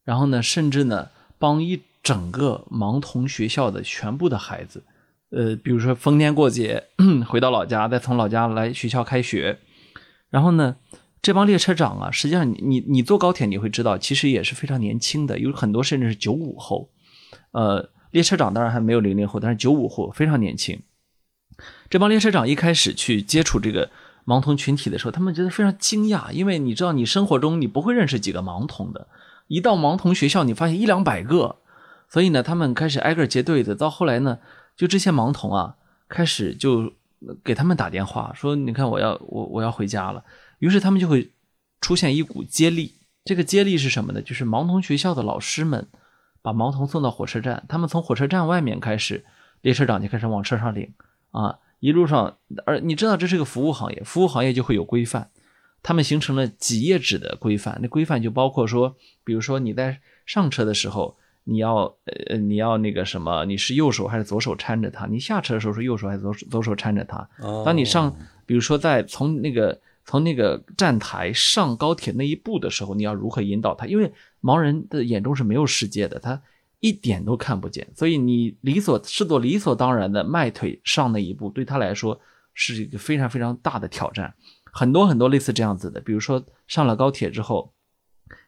[0.03, 4.84] 然后呢，甚至呢，帮一整个盲童学校的全部的孩子，
[5.30, 6.86] 呃，比如说逢年过节
[7.30, 9.59] 回到老家，再从老家来学校开学，
[10.32, 10.77] 然后呢，
[11.22, 16.89] 这帮列车长啊，实际上你你你坐高铁你会知道，其实也是非常年轻的，有很多甚至是九五后，
[17.51, 20.82] 呃，列车长当然还没有零零后，但是九五后非常年轻。
[21.89, 23.89] 这帮列车长一开始去接触这个
[24.26, 29.07] 盲童群体的时候，他们觉得非常惊讶，因为你知道，你生活中你不会认识几个盲童的，
[29.47, 31.57] 一到盲童学校，你发现一两百个，
[32.07, 33.76] 所以呢，他们开始挨个结对子。
[33.76, 34.39] 到后来呢，
[34.78, 35.76] 就这些盲童啊，
[36.07, 36.93] 开始就
[37.43, 40.24] 给他们打电话说：“你看，我要我我要回家了。”
[40.60, 41.32] 于是他们就会
[41.82, 42.95] 出现一股接力。
[43.26, 44.22] 这个接力是什么呢？
[44.22, 45.88] 就是盲童学校的老师们
[46.41, 49.26] 把盲童送到火车站，他们从火车站外面开始，
[49.62, 50.93] 列车长就开始往车上领
[51.32, 55.30] 啊，一路上，而你知道这是个服务行业，服务行业就会有规范。
[55.82, 61.95] 他们形成了几页纸的规范，那规范就包括说，比如说你在上车的时候，你要
[62.28, 65.05] 呃你要那个什么，你是右手还是左手搀着他？
[65.05, 67.30] 你下车的时候是右手还是左手左手搀着它？
[67.41, 68.14] 哦当你上，
[68.45, 69.80] 比如说在从那个
[70.10, 73.86] 从那个站台上高铁那一步的时候，你要如何引导他？
[73.86, 76.41] 因为盲人的眼中是没有世界的，他
[76.80, 82.20] 一点都看不见，所以你理所视作理所当然的迈腿上那一步，对他来说
[82.55, 84.34] 是一个非常非常大的挑战。
[84.72, 87.72] 很多很多类似这样子的，比如说上了高铁之后，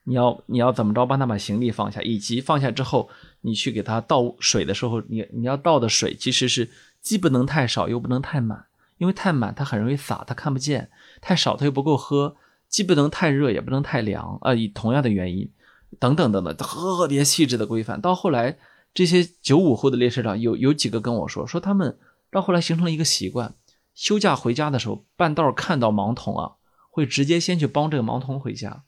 [0.05, 3.07] 你要你要怎么着帮他把行李放下，以及放下之后，
[3.41, 6.67] 你去给他倒水的时候，你你要倒的水其实是
[7.01, 8.65] 既不能太少又不能太满，
[9.01, 10.83] 因为太满它很容易洒，他看不见；
[11.21, 12.35] 太少他又不够喝，
[12.69, 15.51] 既不能太热也不能太凉啊、以同样的原因，
[15.97, 17.99] 等等等等，特别细致的规范。
[17.99, 18.59] 到后来，
[18.93, 21.97] 这些九五后的列车长有有几个跟我说，说他们
[22.29, 23.55] 到后来形成了一个习惯，
[23.95, 26.51] 休假回家的时候，半道看到盲童啊，
[26.91, 28.83] 会直接先去帮这个盲童回家。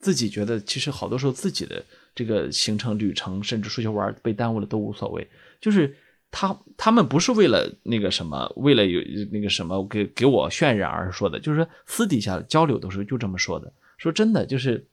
[0.00, 1.84] 自己觉得其实好多时候自己的
[2.16, 5.30] 这个行程旅程，甚至出去玩被耽误了都无所谓。
[5.60, 5.96] 就是
[6.32, 13.72] 他他们不是为了那个什么，为了有那个什么给给我渲染而说的，就是说私底下交流的时候就这么说的。
[13.98, 14.88] 说真的，就是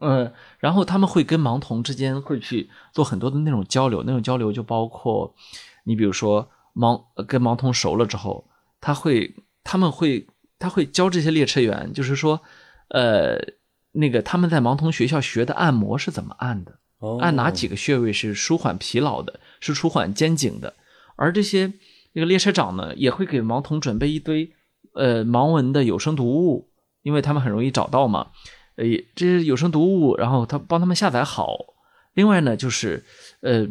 [0.00, 5.34] 嗯，然后他们会跟盲童之间会去做很多的那种交流，那种交流就包括，
[5.84, 8.48] 你比如说盲跟盲童熟了之后，
[8.80, 10.26] 他会他们会
[10.58, 12.40] 他会教这些列车员，就是说，
[12.88, 13.36] 呃，
[13.92, 16.78] 那个他们在盲童学校学的按摩是怎么按的，
[17.20, 20.74] 按哪几个穴位是舒缓疲劳的，是舒缓肩颈的，
[21.16, 21.72] 而这些
[22.12, 24.52] 那个列车长呢，也会给盲童准备一堆
[24.94, 26.70] 呃盲文的有声读物，
[27.02, 28.28] 因为他们很容易找到嘛。
[28.76, 28.84] 呃，
[29.14, 31.56] 这是有声读物，然后他帮他们下载好。
[32.14, 33.04] 另外呢，就是
[33.40, 33.66] 呃，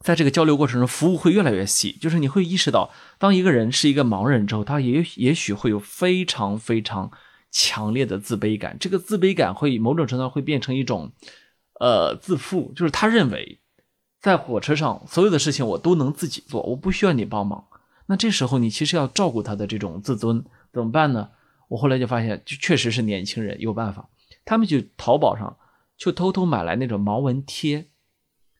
[0.00, 1.92] 在这个交流过程中，服务会越来越细。
[2.00, 7.10] 就是你会意识到，当一个人是一个盲人之后，他也也许会有非常非常
[7.50, 8.76] 强烈的自卑感。
[8.80, 11.12] 这个自卑感会某种程度上会变成一种
[11.80, 13.60] 呃自负，就是他认为
[14.20, 17.64] 在火车上所有的事情我都能自己做，我不需要你帮忙。
[18.06, 21.28] 那这时候你其实要照顾他的这种自尊，怎么办呢？
[21.68, 24.08] 我后来就发现，就确实是年轻人有办法。
[24.44, 25.56] 他们就淘宝上
[25.98, 27.88] 就偷偷买来那种盲文贴，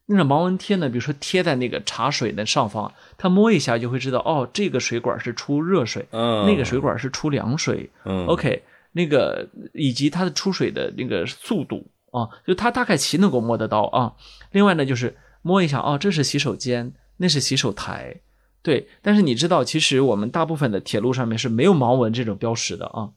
[0.04, 8.62] 那种盲文贴呢，比如说贴在那个茶水的上方，他摸一下就会知道，哦，这个水管是出热水，嗯，那个水管是出凉水，嗯，OK，
[8.92, 14.14] 那个以及它的出水的那个速度啊，就他大概其能够摸得到啊。
[14.52, 18.20] 另外呢，就是摸一下，哦，这是洗手间，那是洗手台，
[18.62, 18.88] 对。
[19.02, 23.10] 但是你知道，其实我们大部分的铁路上面是没有盲文这种标识的啊，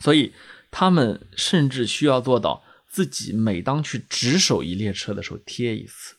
[0.00, 0.32] 所以。
[0.76, 6.16] 他们甚至需要做到自己每当去值守一列车的时候贴一次，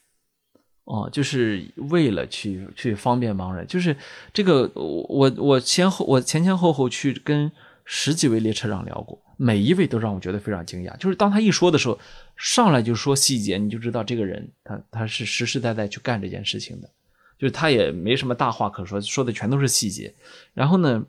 [0.86, 3.68] 哦，就是为了去去方便盲人。
[3.68, 3.98] 就是
[4.32, 7.52] 这个，我我先后我前前后后去跟
[7.84, 10.96] 十几位列车长聊过，每一位都让我觉得非常惊讶。
[10.98, 12.00] 就是当他一说的时候，
[12.36, 16.90] 上来就说细节，你就知道这个人他他是实实在在去干这件事情的，
[17.38, 20.14] 就是他也没什么大话可说，说的全都是细节。
[20.54, 21.06] 然后呢，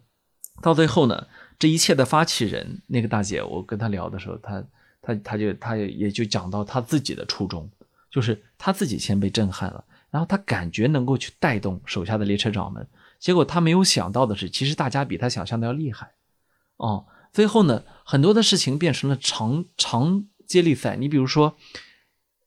[0.62, 1.26] 到最后呢。
[1.58, 4.62] 这一切的发起人那个大姐，我跟她聊的时候，她
[5.00, 7.66] 她她就她也就讲到她自己的初衷，
[8.10, 12.86] 就是她自己先被震撼了，然后她感觉能够去带动手下的列车长们，
[13.18, 16.10] 结果她没有想到的是，其实大家比她想象的要厉害，
[16.76, 20.96] 哦，最后呢，很多的事情变成了长长接力赛。
[20.96, 21.56] 你比如说，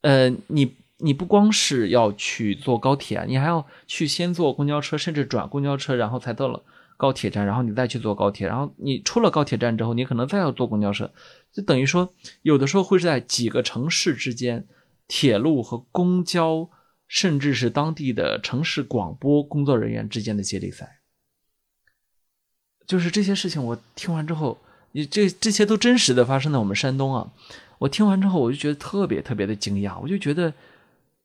[0.01, 6.63] 呃，你你不光是要去坐高铁，你还要去先坐公交车，甚至转公交车，然后才到了。
[6.97, 11.09] 高铁站，然后你再去坐高铁，然后你出了高铁站之后，你可能再要坐公交车，
[11.49, 14.67] 就等于说，有的时候会是在几个城市之间，
[15.07, 16.69] 铁路和公交，
[17.07, 20.99] 甚至是当地的城市广播工作人员之间的接力赛。
[22.85, 24.59] 就是这些事情，我听完之后，
[24.91, 27.27] 你这这些都真实的发生在我们山东啊！
[27.77, 30.53] 我听完之后，我就觉得特别特别的惊讶，我就觉得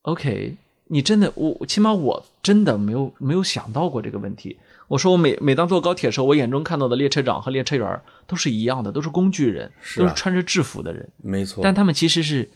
[0.03, 0.55] ，OK，
[0.89, 4.57] 你真的，我起码我真的没有没有想到过这个问题。
[4.87, 11.09] 我说我每每当坐高铁的时候，我眼中看到的列车长和列车员都是一样的，都是工具人，都是穿着制服的人。
[11.23, 12.49] 没错，但他们其实是，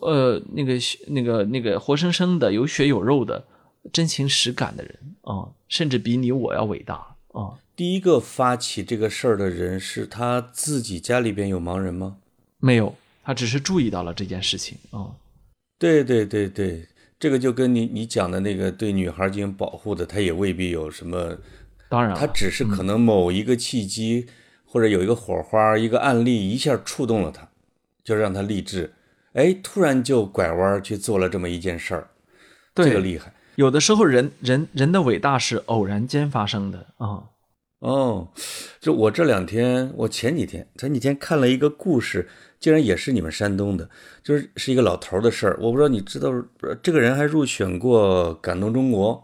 [0.00, 0.74] 呃，那个
[1.08, 3.44] 那个那个活生生的、有血有肉的、
[3.92, 7.60] 真情实感的人啊，甚至比你我要伟大啊！
[7.76, 12.16] 第一个发起这个事儿的人是他自己家里边有盲人吗？
[12.58, 15.16] 没有，他只是注意到了这件事情哦。
[15.78, 16.88] 对对对对。
[17.16, 21.38] 这个就跟你你讲的那个对女孩进行保护的，他也未必有什么。
[21.88, 24.26] 当然，他只是可能某一个契机，
[24.66, 27.48] 或者有一个火花，一个案例一下触动了他，
[28.02, 28.92] 就让他励志。
[29.32, 32.08] 哎，突然就拐弯去做了这么一件事儿，
[32.74, 33.32] 这个厉害。
[33.56, 37.24] 有的时候，人人人的伟大是偶然间发生的啊。
[37.80, 38.28] 哦，
[38.80, 42.28] 就我这两天，我前几天前几天看了一个故事。
[42.60, 43.86] 竟然也是你们山东的，
[44.22, 45.58] 就是是一个老头的事儿。
[45.60, 46.30] 我不知道你知道，
[46.82, 49.22] 这个人还入选过感动中国。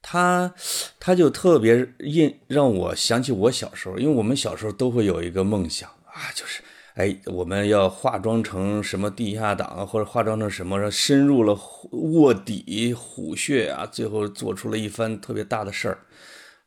[0.00, 0.54] 他
[1.00, 6.62] 他就特别印让我想起我小时候，因为我们小时候都会有一个梦想啊，就是
[6.94, 11.56] 哎，我们要化妆成什么地下党，或者化妆成什么，深入了
[11.90, 15.98] 卧底虎穴啊，最后做出了一番特别大的事儿。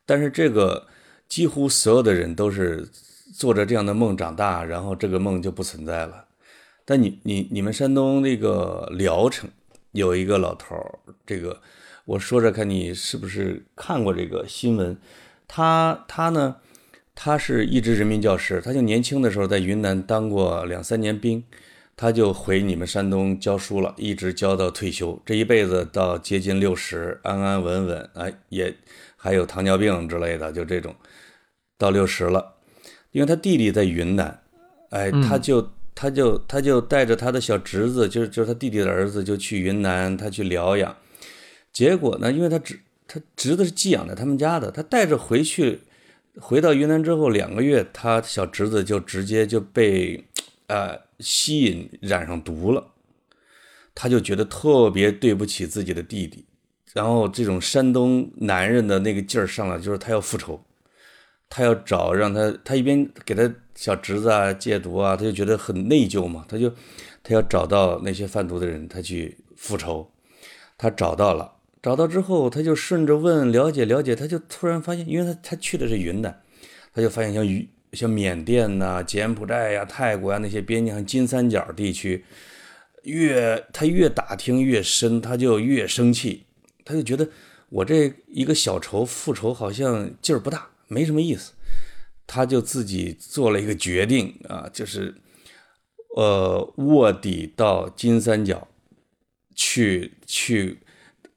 [0.05, 0.87] 但是这个
[1.27, 2.89] 几乎所有的人都是。
[3.33, 6.25] 做着这样的梦长大，然后这个梦就不存在了。
[6.85, 9.49] 但你你你们山东那个聊城
[9.93, 11.59] 有一个老头儿，这个
[12.05, 14.95] 我说着看你是不是看过这个新闻？
[15.47, 16.57] 他他呢，
[17.15, 21.43] 他是一直人民教师，他就年轻的时候在云南当过两三年兵，
[21.95, 28.75] 他就回你们山东教书了，一直教到退休，这一辈子到接近六十，安安稳稳，哎，也
[29.15, 30.95] 还有糖尿病之类的，就这种
[31.77, 32.55] 到六十了。
[33.11, 34.41] 因为他弟弟在云南，
[34.89, 40.95] 哎，他就他就他就带着他的小侄子，就是就是他弟弟的儿子，就去云南，他去疗养。
[41.71, 45.81] 结果呢，因为他侄他侄子是寄养在他们家的，他带着回去，
[46.39, 50.23] 回到云南之后两个月，他小侄子就直接就被，
[50.67, 52.91] 呃，吸引染上毒了，
[53.95, 56.45] 他就觉得特别对不起自己的弟弟，
[56.93, 60.63] 然后这种山东男人的那个劲儿上来，就是他要复仇，
[61.49, 66.69] 他要找让他，他一边给他小侄子啊戒毒啊，他就觉得很内疚嘛，他就
[67.23, 70.11] 他要找到那些贩毒的人，他去复仇，
[70.77, 76.41] 他找到了，找到之后，他就顺着问了解了解，他就突然发现，因为他他去的是云南，
[76.93, 77.67] 他就发现像云。
[77.93, 82.25] 像缅甸呐、柬埔寨呀、泰国呀那些边境金三角地区，
[83.03, 86.43] 越他越打听越深，他就越生气，
[86.83, 87.29] 他就觉得
[87.69, 91.53] 我这一个小仇复仇好像劲儿不大，没什么意思，
[92.25, 95.15] 他就自己做了一个决定啊，就是
[96.15, 98.67] 呃卧底到金三角
[99.55, 100.79] 去去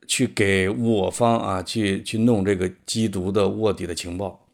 [0.07, 4.46] 去给我方啊去去弄这个缉毒的卧底的情报。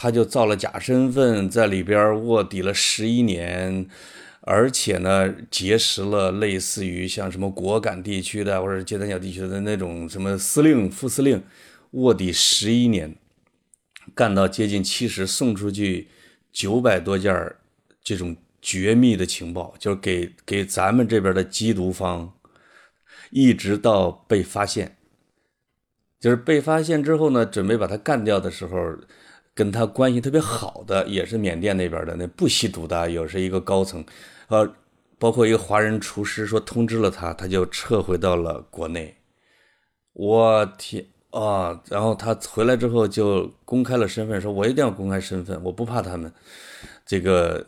[0.00, 3.84] 他就造了假身份，在里边卧底了十一年，
[4.42, 11.42] 而且呢，结识了类似于像什么果敢地区的或者金三角地区的那种什么司令、副司令，
[11.90, 13.16] 卧底十一年，
[14.14, 16.06] 干到接近七十，送出去
[16.52, 17.56] 九百多件
[18.00, 22.32] 这种绝密的情报，就是给给咱们这边的缉毒方，
[23.30, 24.96] 一直到被发现，
[26.20, 28.96] 就是被发现之后呢，准备把他干掉的时候。
[29.58, 34.04] 跟他关系特别好的也是缅甸那边的那不吸毒的，也是一个高层，
[34.46, 34.72] 呃，
[35.18, 39.16] 包括一个华人厨师说通知了他，他就撤回到了国内。
[40.12, 41.82] 我天啊！
[41.90, 46.32] 然后他回来之后就公开了身份，说我一定要公开身份，我不怕他们
[47.04, 47.66] 这个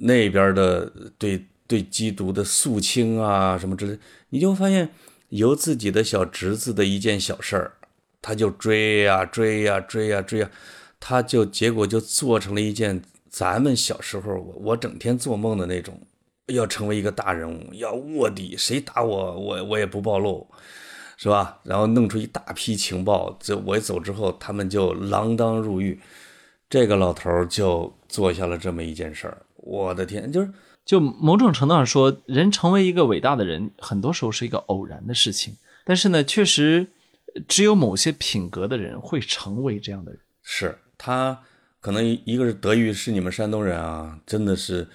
[0.00, 3.96] 那边的对对缉毒的肃清啊什么之类。
[4.30, 4.88] 你就发现
[5.28, 7.74] 由自己的小侄子的一件小事儿，
[8.20, 10.50] 他就追呀追呀追呀追呀。
[11.04, 16.00] 他就结果就做成了一件咱们小时候我我整天做梦的那种，
[16.46, 20.46] 要成为一个大人物，要卧底，谁打我我我也不暴露，
[21.16, 21.58] 是吧？
[21.64, 25.98] 然后弄出一大批情报，这我一走之后，他们就锒铛入狱。
[26.70, 29.42] 这个老头就做下了这么一件事儿。
[29.56, 30.52] 我的天，就是
[30.84, 35.56] 就某种程度上说，人成为一个伟大的人，很多时候是一个偶然的事情。
[35.84, 36.86] 但是呢，确实
[37.48, 40.20] 只有某些品格的人会成为这样的人。
[40.42, 40.78] 是。
[41.04, 41.36] 他
[41.80, 44.86] 可能一个是德育是你们山东人啊，真的是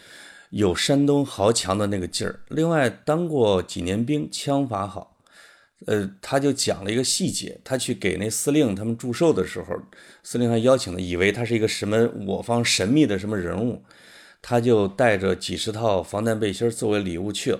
[0.51, 2.39] 有山东豪强的那个劲儿。
[2.47, 5.17] 另外当过几年兵，枪法好。
[5.85, 9.75] 呃，他就讲了一个细节，他去给那司令他们祝寿的时候，
[10.23, 13.83] 司令还邀请了，以为他是一个什么我方神秘的什么人物，
[14.41, 17.59] 他就带着几十套防弹背心作为礼物去了。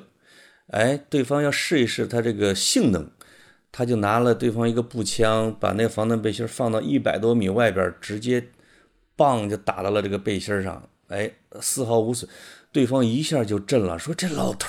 [0.68, 3.12] 哎，对方要试一试他这个性能。
[3.72, 8.48] 他就拿了对方一个步枪，把那个防弹背心放到一百多米外边，直接
[9.16, 12.30] 棒就打到了这个背心上，哎，丝毫无损。
[12.72, 14.68] 对方一下就震了，说：“这老头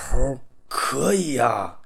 [0.69, 1.79] 可以呀！”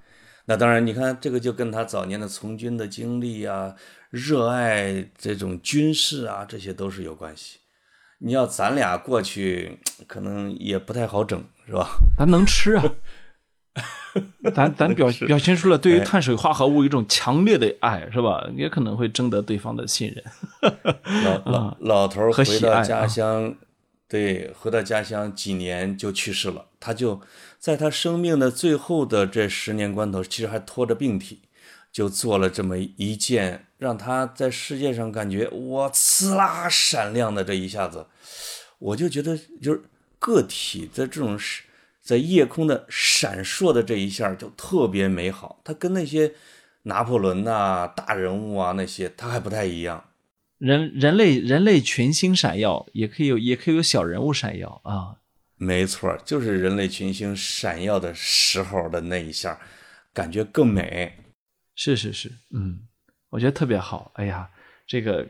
[0.47, 3.75] 那当然，你看这个就跟他早年的从军的经历啊，
[4.11, 7.59] 热爱这种军事啊，这些都是有关系。
[8.19, 11.97] 你要咱俩过去，可能也不太好整，是吧？
[12.19, 12.85] 咱能吃啊。
[14.55, 18.47] 咱咱表 表现出了对于碳水化合物一种强烈的爱，是吧？
[18.55, 20.23] 也可能会征得对方的信任。
[21.25, 23.55] 老老老头回到家乡，
[24.07, 26.67] 对，回到家乡几年就去世了。
[26.79, 27.23] 他就
[27.59, 31.41] 在他生命的最后的这十年关头，其实还拖着病体，
[31.91, 38.05] 就做了这么一件让他在世界上感觉哇，呲啦闪亮的这一下子，
[38.79, 39.83] 我就觉得就是
[40.19, 41.63] 个体的这种是。
[42.03, 46.35] 在夜空的闪烁的这一下就特别美好，它跟那些
[46.83, 50.11] 拿破仑呐、大人物啊那些，它还不太一样。
[50.59, 55.17] 人人类人类群星闪耀，也可以有也可以有小人物闪耀啊。
[55.57, 59.61] 没错，就是人类群星闪耀的时候的那一下，
[60.13, 61.17] 感觉更美。
[61.77, 62.81] 是是是，嗯，
[63.31, 64.11] 我觉得特别好。
[64.17, 64.51] 哎呀，
[64.87, 65.25] 这个。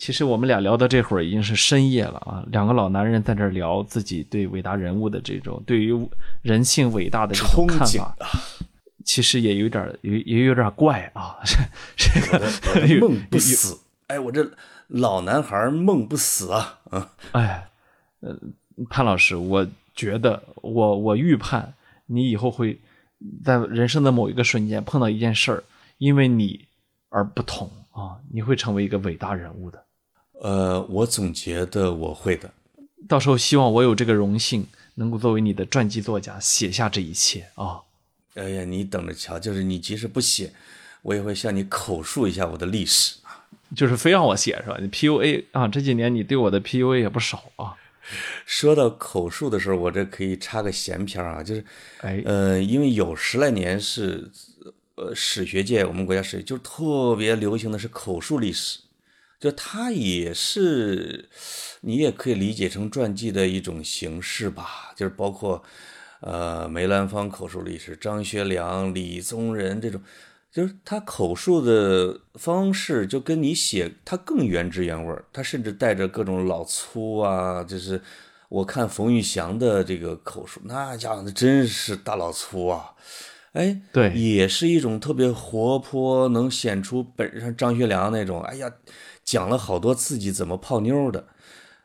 [0.00, 5.96] 其实我们俩聊到这会儿已经是深夜了啊，两个老男人在这聊自己对伟大人物的这种对于
[6.42, 8.16] 人性伟大的这种看法，
[9.04, 11.38] 其实也有点也也有点怪啊。
[11.96, 13.78] 这个梦不死，
[14.08, 14.50] 哎，我这
[14.88, 16.80] 老男孩梦不死啊。
[16.90, 17.68] 嗯，哎，
[18.20, 18.36] 呃，
[18.90, 19.64] 潘老师，我
[19.94, 21.72] 觉得我我预判
[22.06, 22.76] 你以后会
[23.44, 25.62] 在人生的某一个瞬间碰到一件事儿，
[25.98, 26.66] 因为你
[27.08, 27.70] 而不同。
[27.96, 29.82] 啊，你会成为一个伟大人物的。
[30.42, 32.50] 呃，我总觉得我会的。
[33.08, 34.66] 到时候希望我有这个荣幸，
[34.96, 37.80] 能够作为你的传记作家写下这一切啊。
[38.34, 40.52] 哎呀，你等着瞧，就是你即使不写，
[41.00, 43.16] 我也会向你口述一下我的历史
[43.74, 44.76] 就是非让我写是吧？
[44.80, 47.74] 你 PUA 啊，这几年你对我的 PUA 也不少啊。
[48.44, 51.64] 说到口述的时候，我这可以插个闲篇啊，就是，
[52.02, 54.30] 哎，呃，因为有十来年是，
[54.96, 58.80] 呃，史学界我们国家史就特别流行的是口述历史，
[59.38, 61.28] 就它也是，
[61.82, 65.62] 你也可以理解成传记的一种形式吧，就是包括，
[66.20, 70.02] 呃，梅兰芳口述历史、张学良、李宗仁这种。
[70.50, 77.62] 就是他口述的方式，就跟你写他更原汁原味儿，他甚至带着各种老粗啊。
[77.62, 78.00] 就是
[78.48, 82.94] 我看冯玉祥的这个口述，那家伙那真是大老粗啊！
[83.56, 88.42] 哎，对，也是一种特别活泼，能显出本上张学良那种。
[88.42, 88.70] 哎呀，
[89.24, 91.26] 讲了好多自己怎么泡妞的。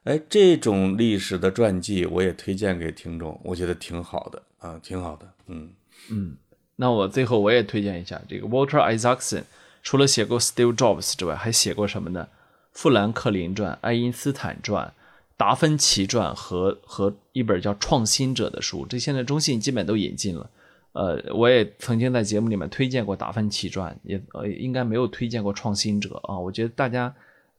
[0.04, 5.32] 哎，这种历史的传记，我也推荐给听众，我觉得挺好的啊，挺好的。
[5.48, 5.70] 嗯
[6.10, 6.36] 嗯。
[6.76, 9.44] 那我最后我也推荐一下这个 Walter Isaacson，
[9.82, 12.28] 除了写过 Steve Jobs 之外，还写过什么呢？
[12.74, 14.94] 富兰克林传、爱因斯坦传、
[15.38, 20.50] 达芬奇传和和一本叫《创新者》的书，这现在中信基本都引进了。
[20.94, 26.38] 呃，我也曾经在节目里面推荐过达芬奇传，也呃应该没有推荐过创新者啊。
[26.38, 27.14] 我觉得大家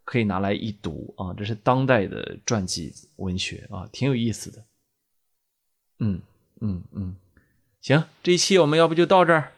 [0.04, 4.64] 可以拿来一读啊，这是当代的传记文学啊，挺有意思的。
[6.00, 6.20] 嗯
[6.60, 7.16] 嗯嗯。
[7.80, 9.52] 行，这一期我们要不就到这儿。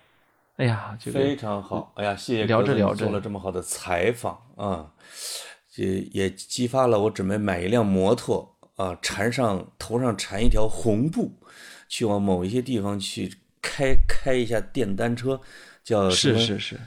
[0.57, 1.93] 哎呀，非常好。
[1.97, 4.95] 哎呀，谢谢聊着聊着做了这么好的采访啊，
[5.75, 11.33] 也也激发了我准备买一辆摩托啊，缠上头上缠一条红布，
[11.89, 13.35] 去往某一些地方去
[13.65, 15.41] 开开一下电单车，
[15.83, 16.79] 叫是是是，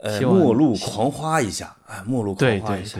[0.00, 2.98] 呃，末路狂花一下，哎，末路狂花一下，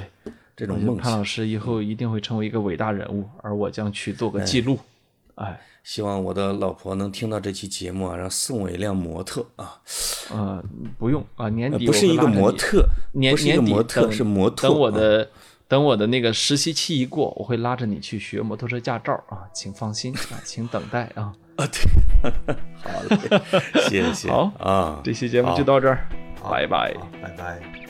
[0.54, 0.98] 这种梦。
[0.98, 4.78] 潘老师以后一定会成为一个伟大人物，而我将去做个记录。
[5.36, 5.58] 哎。
[5.86, 9.80] 希望我的老婆能听到这期节目啊，然后送我一辆模特啊。
[10.32, 10.60] 呃，
[10.98, 14.66] 不用啊，年底不是一个模特，年年底模特是模特。
[14.66, 15.30] 等我的
[15.68, 21.32] 等我的那个实习期一过，我会拉着你去学摩托车驾照啊，请放心啊，请等待啊。
[21.56, 24.28] 啊，对，好嘞，谢谢。
[24.32, 25.98] 好啊，这期节目就到这儿，
[26.42, 27.85] 拜拜，拜拜。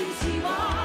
[0.00, 0.79] 真希望。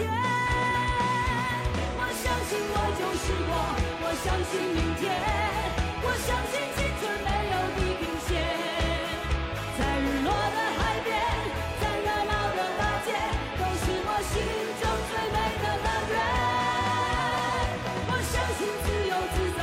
[0.00, 0.12] 天
[1.98, 3.52] 我相信我就是我
[4.02, 5.02] 我相信明天
[6.02, 8.30] 我相信青春没有地平线
[9.78, 11.08] 在日落的海边
[11.80, 13.08] 在热闹的大街
[13.58, 14.32] 都是我心
[14.80, 16.16] 中最美的乐园
[18.08, 19.60] 我相信自由自在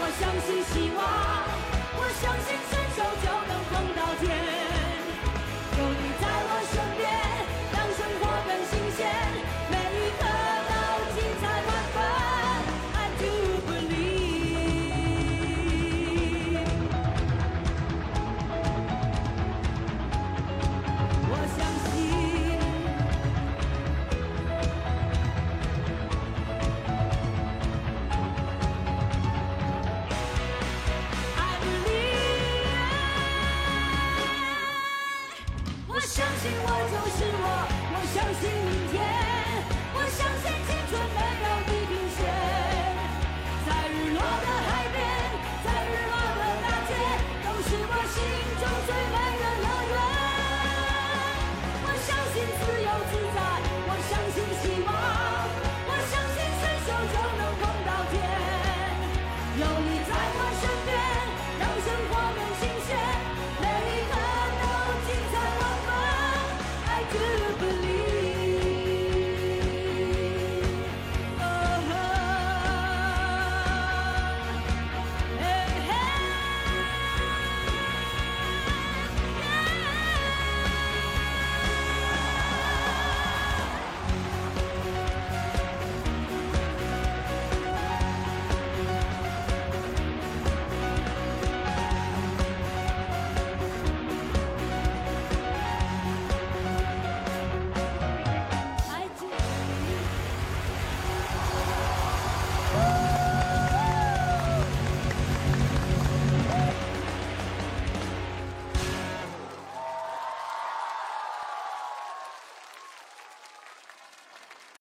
[0.00, 1.00] 我相信希望
[1.96, 2.57] 我相信